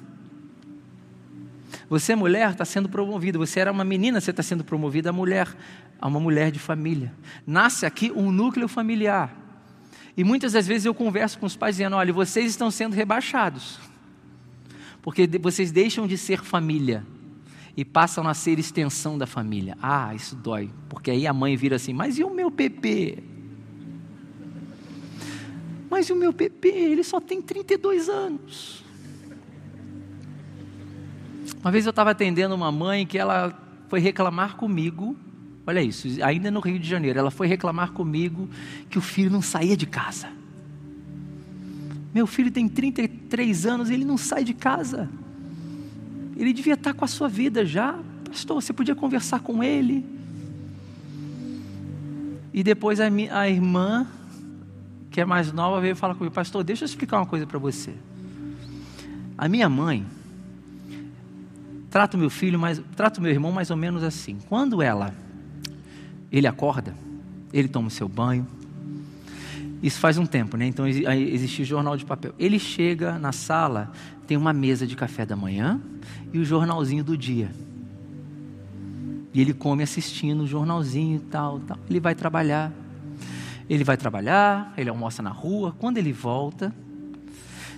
Você, 1.89 2.15
mulher, 2.15 2.51
está 2.51 2.63
sendo 2.65 2.87
promovida. 2.87 3.39
Você 3.39 3.59
era 3.59 3.71
uma 3.71 3.83
menina, 3.83 4.21
você 4.21 4.29
está 4.29 4.43
sendo 4.43 4.63
promovida 4.63 5.09
a 5.09 5.11
mulher, 5.11 5.47
a 5.99 6.07
uma 6.07 6.19
mulher 6.19 6.51
de 6.51 6.59
família. 6.59 7.11
Nasce 7.47 7.83
aqui 7.83 8.11
um 8.11 8.31
núcleo 8.31 8.67
familiar. 8.67 9.35
E 10.15 10.23
muitas 10.23 10.53
das 10.53 10.67
vezes 10.67 10.85
eu 10.85 10.93
converso 10.93 11.39
com 11.39 11.47
os 11.47 11.55
pais 11.55 11.77
dizendo: 11.77 11.95
olha, 11.95 12.13
vocês 12.13 12.51
estão 12.51 12.69
sendo 12.69 12.93
rebaixados, 12.93 13.79
porque 15.01 15.27
vocês 15.41 15.71
deixam 15.71 16.05
de 16.05 16.15
ser 16.15 16.43
família 16.43 17.03
e 17.75 17.83
passam 17.83 18.27
a 18.27 18.35
ser 18.35 18.59
extensão 18.59 19.17
da 19.17 19.25
família. 19.25 19.75
Ah, 19.81 20.13
isso 20.13 20.35
dói, 20.35 20.69
porque 20.87 21.09
aí 21.09 21.25
a 21.25 21.33
mãe 21.33 21.57
vira 21.57 21.77
assim: 21.77 21.91
mas 21.91 22.19
e 22.19 22.23
o 22.23 22.29
meu 22.29 22.51
bebê? 22.51 23.33
Mas 25.95 26.09
o 26.09 26.15
meu 26.15 26.33
bebê, 26.33 26.71
ele 26.71 27.05
só 27.05 27.21
tem 27.21 27.41
32 27.41 28.09
anos. 28.09 28.83
Uma 31.61 31.71
vez 31.71 31.85
eu 31.85 31.91
estava 31.91 32.11
atendendo 32.11 32.53
uma 32.53 32.69
mãe 32.69 33.07
que 33.07 33.17
ela 33.17 33.57
foi 33.87 34.01
reclamar 34.01 34.57
comigo, 34.57 35.15
olha 35.65 35.81
isso, 35.81 36.05
ainda 36.21 36.51
no 36.51 36.59
Rio 36.59 36.77
de 36.77 36.85
Janeiro, 36.85 37.17
ela 37.17 37.31
foi 37.31 37.47
reclamar 37.47 37.93
comigo 37.93 38.49
que 38.89 38.97
o 38.97 39.01
filho 39.01 39.31
não 39.31 39.41
saía 39.41 39.77
de 39.77 39.85
casa. 39.85 40.27
Meu 42.13 42.27
filho 42.27 42.51
tem 42.51 42.67
33 42.67 43.65
anos, 43.65 43.89
ele 43.89 44.03
não 44.03 44.17
sai 44.17 44.43
de 44.43 44.53
casa. 44.53 45.09
Ele 46.35 46.51
devia 46.51 46.73
estar 46.73 46.93
com 46.93 47.05
a 47.05 47.07
sua 47.07 47.29
vida 47.29 47.65
já. 47.65 47.97
Pastor, 48.25 48.61
você 48.61 48.73
podia 48.73 48.95
conversar 48.95 49.39
com 49.39 49.63
ele. 49.63 50.05
E 52.53 52.61
depois 52.63 52.99
a, 52.99 53.09
minha, 53.09 53.33
a 53.33 53.49
irmã 53.49 54.05
que 55.15 55.21
é 55.21 55.25
mais 55.25 55.53
nova, 55.53 55.79
veio 55.79 55.95
falar 55.95 56.13
comigo, 56.13 56.35
pastor, 56.35 56.61
deixa 56.61 56.83
eu 56.83 56.85
explicar 56.87 57.19
uma 57.19 57.25
coisa 57.25 57.47
para 57.47 57.57
você. 57.57 57.93
A 59.37 59.47
minha 59.47 59.69
mãe 59.69 60.05
trata 61.89 62.17
o 62.17 62.19
meu 62.19 62.29
filho, 62.29 62.59
mais, 62.59 62.81
trata 62.97 63.21
o 63.21 63.23
meu 63.23 63.31
irmão 63.31 63.49
mais 63.49 63.71
ou 63.71 63.77
menos 63.77 64.03
assim. 64.03 64.37
Quando 64.49 64.81
ela, 64.81 65.15
ele 66.29 66.45
acorda, 66.45 66.93
ele 67.53 67.69
toma 67.69 67.87
o 67.87 67.89
seu 67.89 68.09
banho. 68.09 68.45
Isso 69.81 70.01
faz 70.01 70.17
um 70.17 70.25
tempo, 70.25 70.57
né? 70.57 70.67
Então 70.67 70.85
existe 70.85 71.61
o 71.61 71.65
jornal 71.65 71.95
de 71.95 72.03
papel. 72.03 72.35
Ele 72.37 72.59
chega 72.59 73.17
na 73.17 73.31
sala, 73.31 73.93
tem 74.27 74.35
uma 74.35 74.51
mesa 74.51 74.85
de 74.85 74.97
café 74.97 75.25
da 75.25 75.37
manhã 75.37 75.79
e 76.33 76.39
o 76.39 76.43
jornalzinho 76.43 77.05
do 77.05 77.17
dia. 77.17 77.49
E 79.33 79.39
ele 79.39 79.53
come 79.53 79.81
assistindo 79.81 80.43
o 80.43 80.47
jornalzinho 80.47 81.15
e 81.15 81.19
tal, 81.19 81.61
tal. 81.61 81.79
Ele 81.89 82.01
vai 82.01 82.13
trabalhar. 82.15 82.69
Ele 83.69 83.83
vai 83.83 83.97
trabalhar, 83.97 84.73
ele 84.77 84.89
almoça 84.89 85.23
na 85.23 85.31
rua. 85.31 85.75
Quando 85.79 85.97
ele 85.97 86.13
volta, 86.13 86.73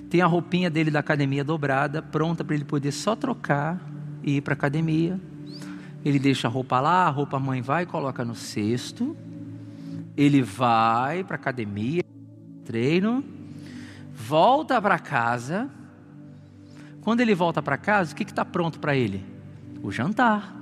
tem 0.09 0.21
a 0.21 0.25
roupinha 0.25 0.69
dele 0.69 0.91
da 0.91 0.99
academia 0.99 1.43
dobrada, 1.43 2.01
pronta 2.01 2.43
para 2.43 2.55
ele 2.55 2.65
poder 2.65 2.91
só 2.91 3.15
trocar 3.15 3.79
e 4.23 4.37
ir 4.37 4.41
para 4.41 4.53
a 4.53 4.55
academia. 4.55 5.19
Ele 6.03 6.19
deixa 6.19 6.47
a 6.47 6.51
roupa 6.51 6.79
lá, 6.79 7.07
a 7.07 7.09
roupa 7.09 7.37
a 7.37 7.39
mãe 7.39 7.61
vai 7.61 7.83
e 7.83 7.85
coloca 7.85 8.23
no 8.23 8.35
cesto. 8.35 9.15
Ele 10.15 10.41
vai 10.41 11.23
para 11.23 11.35
a 11.35 11.39
academia, 11.39 12.03
treino, 12.65 13.23
volta 14.13 14.81
para 14.81 14.99
casa. 14.99 15.69
Quando 17.01 17.21
ele 17.21 17.33
volta 17.33 17.61
para 17.61 17.77
casa, 17.77 18.11
o 18.11 18.15
que 18.15 18.23
está 18.23 18.43
pronto 18.43 18.79
para 18.79 18.95
ele? 18.95 19.23
O 19.81 19.91
jantar. 19.91 20.53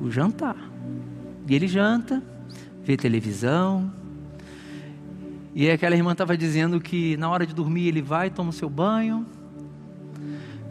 O 0.00 0.10
jantar. 0.10 0.56
E 1.46 1.54
ele 1.54 1.66
janta 1.66 2.22
vê 2.84 2.96
televisão. 2.96 3.90
E 5.54 5.70
aquela 5.70 5.96
irmã 5.96 6.12
estava 6.12 6.36
dizendo 6.36 6.80
que 6.80 7.16
na 7.16 7.30
hora 7.30 7.46
de 7.46 7.54
dormir 7.54 7.88
ele 7.88 8.02
vai, 8.02 8.28
toma 8.28 8.50
o 8.50 8.52
seu 8.52 8.68
banho, 8.68 9.26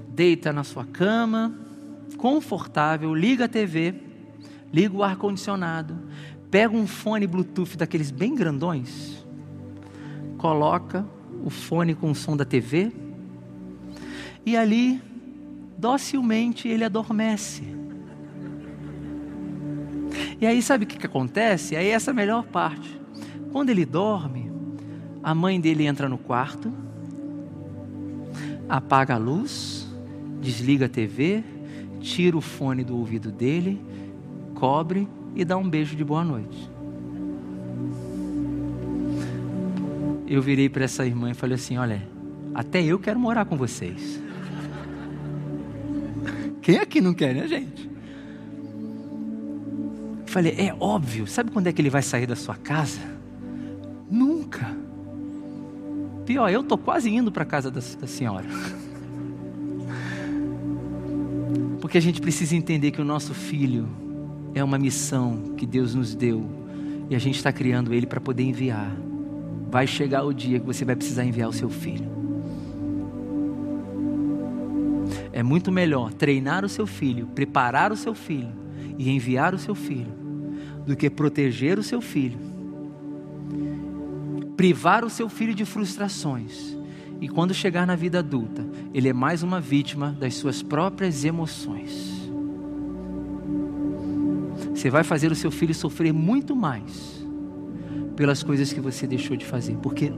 deita 0.10 0.54
na 0.54 0.64
sua 0.64 0.86
cama, 0.86 1.54
confortável, 2.18 3.16
liga 3.16 3.46
a 3.46 3.48
TV, 3.48 3.96
liga 4.72 4.96
o 4.96 5.04
ar-condicionado, 5.04 5.98
pega 6.52 6.76
um 6.76 6.86
fone 6.86 7.26
Bluetooth 7.26 7.78
daqueles 7.78 8.12
bem 8.12 8.36
grandões, 8.36 9.26
coloca 10.38 11.06
o 11.44 11.50
fone 11.50 11.96
com 11.96 12.12
o 12.12 12.16
som 12.16 12.38
da 12.38 12.46
TV, 12.46 12.92
e 14.46 14.58
ali, 14.58 15.02
docilmente, 15.78 16.68
ele 16.68 16.84
adormece. 16.84 17.83
E 20.44 20.46
aí 20.46 20.62
sabe 20.62 20.84
o 20.84 20.88
que, 20.88 20.98
que 20.98 21.06
acontece? 21.06 21.74
Aí 21.74 21.88
essa 21.88 22.12
é 22.12 22.14
a 22.14 22.14
melhor 22.14 22.44
parte. 22.44 23.00
Quando 23.54 23.70
ele 23.70 23.86
dorme, 23.86 24.52
a 25.24 25.34
mãe 25.34 25.58
dele 25.58 25.86
entra 25.86 26.10
no 26.10 26.18
quarto, 26.18 26.70
apaga 28.68 29.14
a 29.14 29.18
luz, 29.18 29.88
desliga 30.42 30.88
a 30.88 30.90
TV, 30.90 31.46
tira 32.02 32.36
o 32.36 32.42
fone 32.42 32.84
do 32.84 32.98
ouvido 32.98 33.32
dele, 33.32 33.82
cobre 34.54 35.08
e 35.34 35.46
dá 35.46 35.56
um 35.56 35.70
beijo 35.70 35.96
de 35.96 36.04
boa 36.04 36.26
noite. 36.26 36.70
Eu 40.28 40.42
virei 40.42 40.68
para 40.68 40.84
essa 40.84 41.06
irmã 41.06 41.32
e 41.32 41.34
falei 41.34 41.56
assim: 41.56 41.78
Olha, 41.78 42.06
até 42.54 42.84
eu 42.84 43.00
quero 43.00 43.18
morar 43.18 43.46
com 43.46 43.56
vocês. 43.56 44.22
Quem 46.62 46.80
aqui 46.80 47.00
não 47.00 47.14
quer, 47.14 47.34
né, 47.34 47.48
gente? 47.48 47.83
Falei, 50.34 50.56
é 50.58 50.76
óbvio, 50.80 51.28
sabe 51.28 51.52
quando 51.52 51.68
é 51.68 51.72
que 51.72 51.80
ele 51.80 51.92
vai 51.92 52.02
sair 52.02 52.26
da 52.26 52.36
sua 52.36 52.56
casa? 52.56 53.00
Nunca. 54.10 54.76
Pior, 56.26 56.50
eu 56.50 56.62
estou 56.62 56.76
quase 56.76 57.08
indo 57.08 57.32
para 57.32 57.44
a 57.44 57.46
casa 57.46 57.70
da, 57.70 57.80
da 58.00 58.08
senhora. 58.08 58.48
Porque 61.80 62.00
a 62.00 62.02
gente 62.02 62.20
precisa 62.20 62.56
entender 62.56 62.90
que 62.90 63.00
o 63.00 63.06
nosso 63.06 63.32
filho 63.36 63.88
é 64.56 64.64
uma 64.64 64.80
missão 64.80 65.54
que 65.56 65.68
Deus 65.68 65.94
nos 65.94 66.16
deu 66.16 66.44
e 67.12 67.16
a 67.16 67.20
gente 67.20 67.36
está 67.36 67.54
criando 67.54 67.94
ele 67.94 68.08
para 68.08 68.20
poder 68.20 68.42
enviar. 68.42 68.92
Vai 69.70 69.86
chegar 69.86 70.24
o 70.24 70.34
dia 70.34 70.60
que 70.60 70.66
você 70.66 70.84
vai 70.84 70.96
precisar 70.96 71.24
enviar 71.24 71.48
o 71.48 71.54
seu 71.54 71.70
filho. 71.70 72.10
É 75.32 75.44
muito 75.44 75.72
melhor 75.72 76.12
treinar 76.12 76.66
o 76.66 76.70
seu 76.70 76.88
filho, 76.88 77.28
preparar 77.28 77.92
o 77.92 77.96
seu 77.96 78.16
filho 78.16 78.52
e 78.98 79.12
enviar 79.12 79.54
o 79.54 79.60
seu 79.60 79.76
filho 79.76 80.23
do 80.86 80.96
que 80.96 81.10
proteger 81.10 81.80
o 81.80 81.84
seu 81.84 82.02
filho, 82.02 82.40
privar 84.56 85.04
o 85.04 85.10
seu 85.10 85.30
filho 85.30 85.54
de 85.54 85.66
frustrações, 85.66 86.78
e 87.22 87.28
quando 87.28 87.54
chegar 87.54 87.88
na 87.88 87.96
vida 87.96 88.20
adulta, 88.20 88.66
ele 88.94 89.08
é 89.08 89.14
mais 89.14 89.44
uma 89.44 89.62
vítima 89.62 90.16
das 90.20 90.34
suas 90.36 90.62
próprias 90.62 91.24
emoções. 91.24 92.30
Você 94.74 94.90
vai 94.90 95.04
fazer 95.04 95.32
o 95.32 95.36
seu 95.36 95.50
filho 95.50 95.74
sofrer 95.74 96.12
muito 96.12 96.56
mais 96.56 97.26
pelas 98.16 98.44
coisas 98.44 98.74
que 98.74 98.82
você 98.82 99.08
deixou 99.08 99.38
de 99.38 99.46
fazer, 99.46 99.78
porque 99.78 100.12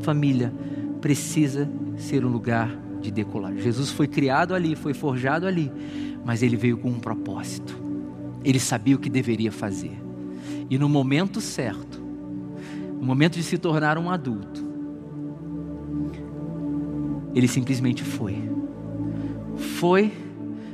família 0.00 0.52
precisa 1.00 1.70
ser 1.96 2.24
um 2.24 2.28
lugar 2.28 2.76
de 3.00 3.10
decolar. 3.10 3.56
Jesus 3.56 3.90
foi 3.90 4.06
criado 4.06 4.54
ali, 4.54 4.76
foi 4.76 4.92
forjado 4.92 5.46
ali, 5.46 5.72
mas 6.24 6.42
ele 6.42 6.56
veio 6.56 6.76
com 6.76 6.90
um 6.90 7.00
propósito. 7.00 7.83
Ele 8.44 8.60
sabia 8.60 8.94
o 8.94 8.98
que 8.98 9.08
deveria 9.08 9.50
fazer. 9.50 9.98
E 10.68 10.78
no 10.78 10.88
momento 10.88 11.40
certo, 11.40 12.00
no 13.00 13.06
momento 13.06 13.34
de 13.34 13.42
se 13.42 13.58
tornar 13.58 13.98
um 13.98 14.10
adulto, 14.10 14.64
ele 17.34 17.48
simplesmente 17.48 18.02
foi. 18.04 18.36
Foi, 19.78 20.12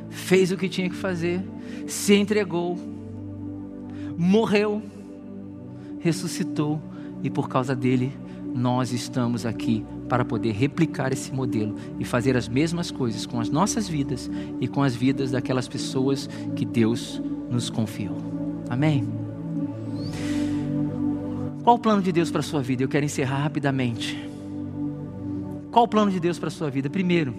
fez 0.09 0.53
o 0.53 0.57
que 0.57 0.69
tinha 0.69 0.89
que 0.89 0.97
fazer, 0.97 1.43
se 1.87 2.15
entregou, 2.15 2.79
morreu, 4.17 4.83
ressuscitou 6.01 6.81
e 7.23 7.31
por 7.31 7.49
causa 7.49 7.75
dele 7.75 8.13
nós 8.55 8.93
estamos 8.93 9.47
aqui 9.47 9.85
para 10.09 10.25
poder 10.25 10.53
replicar 10.53 11.13
esse 11.13 11.33
modelo 11.33 11.77
e 11.99 12.05
fazer 12.05 12.37
as 12.37 12.49
mesmas 12.49 12.91
coisas 12.91 13.25
com 13.25 13.41
as 13.41 13.49
nossas 13.49 13.89
vidas 13.89 14.31
e 14.61 14.67
com 14.67 14.83
as 14.83 14.95
vidas 14.95 15.31
daquelas 15.31 15.69
pessoas 15.69 16.29
que 16.57 16.65
Deus 16.65 17.23
nos 17.51 17.69
confiou. 17.69 18.17
Amém? 18.69 19.07
Qual 21.63 21.77
o 21.77 21.79
plano 21.79 22.01
de 22.01 22.13
Deus 22.13 22.31
para 22.31 22.41
a 22.41 22.43
sua 22.43 22.63
vida? 22.63 22.83
Eu 22.83 22.89
quero 22.89 23.05
encerrar 23.05 23.43
rapidamente. 23.43 24.29
Qual 25.71 25.85
o 25.85 25.89
plano 25.89 26.11
de 26.11 26.19
Deus 26.19 26.39
para 26.39 26.49
a 26.49 26.51
sua 26.51 26.71
vida? 26.71 26.89
Primeiro, 26.89 27.35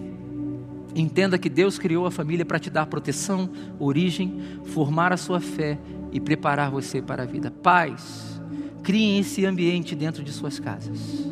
entenda 0.94 1.36
que 1.36 1.48
Deus 1.48 1.78
criou 1.78 2.06
a 2.06 2.10
família 2.10 2.44
para 2.44 2.58
te 2.58 2.70
dar 2.70 2.86
proteção, 2.86 3.50
origem, 3.78 4.40
formar 4.66 5.12
a 5.12 5.16
sua 5.16 5.40
fé 5.40 5.78
e 6.12 6.20
preparar 6.20 6.70
você 6.70 7.02
para 7.02 7.24
a 7.24 7.26
vida. 7.26 7.50
Pais, 7.50 8.40
criem 8.82 9.18
esse 9.18 9.44
ambiente 9.44 9.94
dentro 9.94 10.22
de 10.22 10.32
suas 10.32 10.60
casas. 10.60 11.26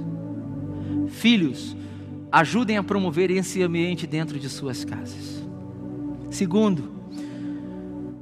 Filhos, 1.08 1.76
ajudem 2.32 2.76
a 2.76 2.82
promover 2.82 3.30
esse 3.30 3.62
ambiente 3.62 4.06
dentro 4.06 4.38
de 4.38 4.48
suas 4.48 4.84
casas. 4.84 5.42
Segundo, 6.30 6.99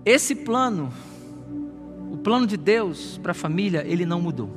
esse 0.08 0.34
plano, 0.34 0.90
o 2.10 2.16
plano 2.16 2.46
de 2.46 2.56
Deus 2.56 3.18
para 3.22 3.32
a 3.32 3.34
família, 3.34 3.84
ele 3.86 4.06
não 4.06 4.22
mudou. 4.22 4.48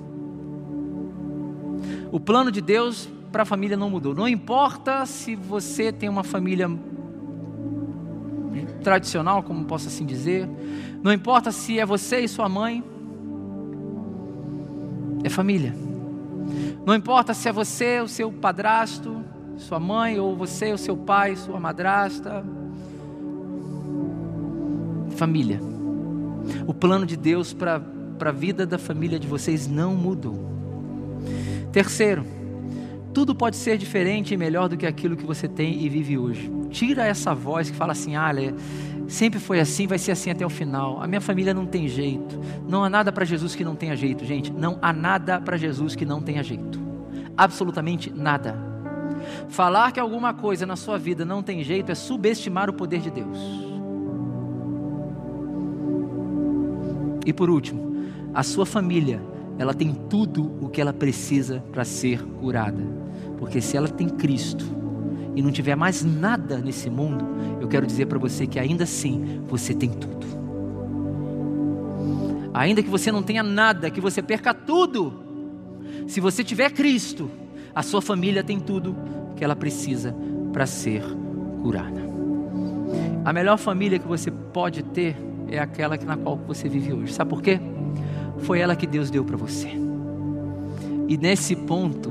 O 2.09 2.21
plano 2.21 2.49
de 2.49 2.61
Deus 2.61 3.09
para 3.33 3.43
a 3.43 3.45
família 3.45 3.75
não 3.75 3.89
mudou. 3.89 4.15
Não 4.15 4.29
importa 4.29 5.05
se 5.05 5.35
você 5.35 5.91
tem 5.91 6.07
uma 6.07 6.23
família 6.23 6.69
tradicional, 8.81 9.43
como 9.43 9.65
posso 9.65 9.89
assim 9.89 10.05
dizer, 10.05 10.47
não 11.03 11.11
importa 11.11 11.51
se 11.51 11.77
é 11.77 11.85
você 11.85 12.21
e 12.21 12.29
sua 12.29 12.47
mãe, 12.47 12.81
é 15.21 15.29
família. 15.29 15.75
Não 16.85 16.95
importa 16.95 17.33
se 17.33 17.49
é 17.49 17.51
você, 17.51 17.99
o 17.99 18.07
seu 18.07 18.31
padrasto, 18.31 19.21
sua 19.57 19.81
mãe, 19.81 20.17
ou 20.17 20.33
você, 20.33 20.71
o 20.71 20.77
seu 20.77 20.95
pai, 20.95 21.35
sua 21.35 21.59
madrasta. 21.59 22.41
Família. 25.15 25.59
O 26.65 26.73
plano 26.73 27.05
de 27.05 27.15
Deus 27.15 27.53
para 27.53 27.81
a 28.19 28.31
vida 28.31 28.65
da 28.65 28.77
família 28.77 29.19
de 29.19 29.27
vocês 29.27 29.67
não 29.67 29.95
mudou. 29.95 30.49
Terceiro, 31.71 32.25
tudo 33.13 33.35
pode 33.35 33.57
ser 33.57 33.77
diferente 33.77 34.33
e 34.33 34.37
melhor 34.37 34.69
do 34.69 34.77
que 34.77 34.85
aquilo 34.85 35.15
que 35.17 35.25
você 35.25 35.47
tem 35.47 35.83
e 35.83 35.89
vive 35.89 36.17
hoje. 36.17 36.51
Tira 36.69 37.05
essa 37.05 37.33
voz 37.33 37.69
que 37.69 37.75
fala 37.75 37.91
assim: 37.91 38.15
ah, 38.15 38.31
sempre 39.07 39.39
foi 39.39 39.59
assim, 39.59 39.87
vai 39.87 39.97
ser 39.97 40.11
assim 40.11 40.29
até 40.29 40.45
o 40.45 40.49
final. 40.49 41.01
A 41.01 41.07
minha 41.07 41.21
família 41.21 41.53
não 41.53 41.65
tem 41.65 41.87
jeito. 41.87 42.39
Não 42.67 42.83
há 42.83 42.89
nada 42.89 43.11
para 43.11 43.25
Jesus 43.25 43.55
que 43.55 43.63
não 43.63 43.75
tenha 43.75 43.95
jeito, 43.95 44.25
gente. 44.25 44.51
Não 44.51 44.79
há 44.81 44.93
nada 44.93 45.39
para 45.41 45.57
Jesus 45.57 45.95
que 45.95 46.05
não 46.05 46.21
tenha 46.21 46.41
jeito. 46.41 46.79
Absolutamente 47.35 48.11
nada. 48.11 48.57
Falar 49.49 49.91
que 49.91 49.99
alguma 49.99 50.33
coisa 50.33 50.65
na 50.65 50.75
sua 50.75 50.97
vida 50.97 51.25
não 51.25 51.43
tem 51.43 51.63
jeito 51.63 51.91
é 51.91 51.95
subestimar 51.95 52.69
o 52.69 52.73
poder 52.73 53.01
de 53.01 53.11
Deus. 53.11 53.70
E 57.25 57.33
por 57.33 57.49
último, 57.49 57.95
a 58.33 58.43
sua 58.43 58.65
família, 58.65 59.21
ela 59.57 59.73
tem 59.73 59.93
tudo 59.93 60.51
o 60.61 60.69
que 60.69 60.81
ela 60.81 60.93
precisa 60.93 61.63
para 61.71 61.85
ser 61.85 62.23
curada. 62.23 62.83
Porque 63.37 63.61
se 63.61 63.77
ela 63.77 63.87
tem 63.87 64.07
Cristo 64.07 64.65
e 65.35 65.41
não 65.41 65.51
tiver 65.51 65.75
mais 65.75 66.03
nada 66.03 66.57
nesse 66.57 66.89
mundo, 66.89 67.25
eu 67.59 67.67
quero 67.67 67.85
dizer 67.85 68.05
para 68.07 68.19
você 68.19 68.47
que 68.47 68.59
ainda 68.59 68.83
assim 68.83 69.41
você 69.47 69.73
tem 69.73 69.89
tudo. 69.89 70.25
Ainda 72.53 72.83
que 72.83 72.89
você 72.89 73.11
não 73.11 73.23
tenha 73.23 73.43
nada, 73.43 73.89
que 73.89 74.01
você 74.01 74.21
perca 74.21 74.53
tudo, 74.53 75.21
se 76.07 76.19
você 76.19 76.43
tiver 76.43 76.71
Cristo, 76.71 77.29
a 77.73 77.81
sua 77.81 78.01
família 78.01 78.43
tem 78.43 78.59
tudo 78.59 78.95
que 79.35 79.43
ela 79.43 79.55
precisa 79.55 80.15
para 80.51 80.65
ser 80.65 81.03
curada. 81.61 82.01
A 83.23 83.31
melhor 83.31 83.57
família 83.57 83.99
que 83.99 84.07
você 84.07 84.29
pode 84.29 84.83
ter 84.83 85.15
é 85.51 85.59
aquela 85.59 85.97
na 85.97 86.17
qual 86.17 86.37
você 86.37 86.67
vive 86.67 86.93
hoje. 86.93 87.13
Sabe 87.13 87.29
por 87.29 87.41
quê? 87.41 87.59
Foi 88.39 88.59
ela 88.59 88.75
que 88.75 88.87
Deus 88.87 89.11
deu 89.11 89.23
para 89.23 89.37
você. 89.37 89.69
E 91.07 91.17
nesse 91.17 91.55
ponto, 91.55 92.09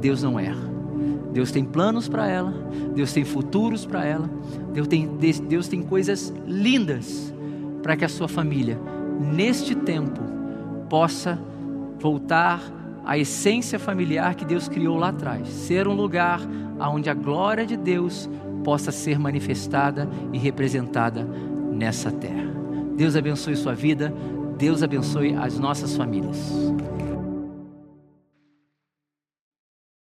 Deus 0.00 0.22
não 0.22 0.38
erra. 0.38 0.70
Deus 1.32 1.50
tem 1.50 1.64
planos 1.64 2.08
para 2.08 2.28
ela, 2.28 2.52
Deus 2.94 3.12
tem 3.12 3.24
futuros 3.24 3.86
para 3.86 4.04
ela, 4.04 4.28
Deus 4.74 4.86
tem, 4.86 5.08
Deus 5.48 5.66
tem 5.66 5.82
coisas 5.82 6.32
lindas 6.46 7.32
para 7.82 7.96
que 7.96 8.04
a 8.04 8.08
sua 8.08 8.28
família, 8.28 8.78
neste 9.34 9.74
tempo, 9.74 10.20
possa 10.90 11.38
voltar 11.98 12.60
à 13.04 13.16
essência 13.16 13.78
familiar 13.78 14.34
que 14.34 14.44
Deus 14.44 14.68
criou 14.68 14.98
lá 14.98 15.08
atrás 15.08 15.48
ser 15.48 15.88
um 15.88 15.94
lugar 15.94 16.40
onde 16.78 17.08
a 17.08 17.14
glória 17.14 17.64
de 17.64 17.76
Deus 17.76 18.28
possa 18.62 18.92
ser 18.92 19.18
manifestada 19.18 20.08
e 20.32 20.38
representada 20.38 21.24
nessa 21.72 22.10
terra. 22.10 22.51
Deus 22.96 23.16
abençoe 23.16 23.56
sua 23.56 23.74
vida, 23.74 24.12
Deus 24.58 24.82
abençoe 24.82 25.34
as 25.34 25.58
nossas 25.58 25.96
famílias. 25.96 26.38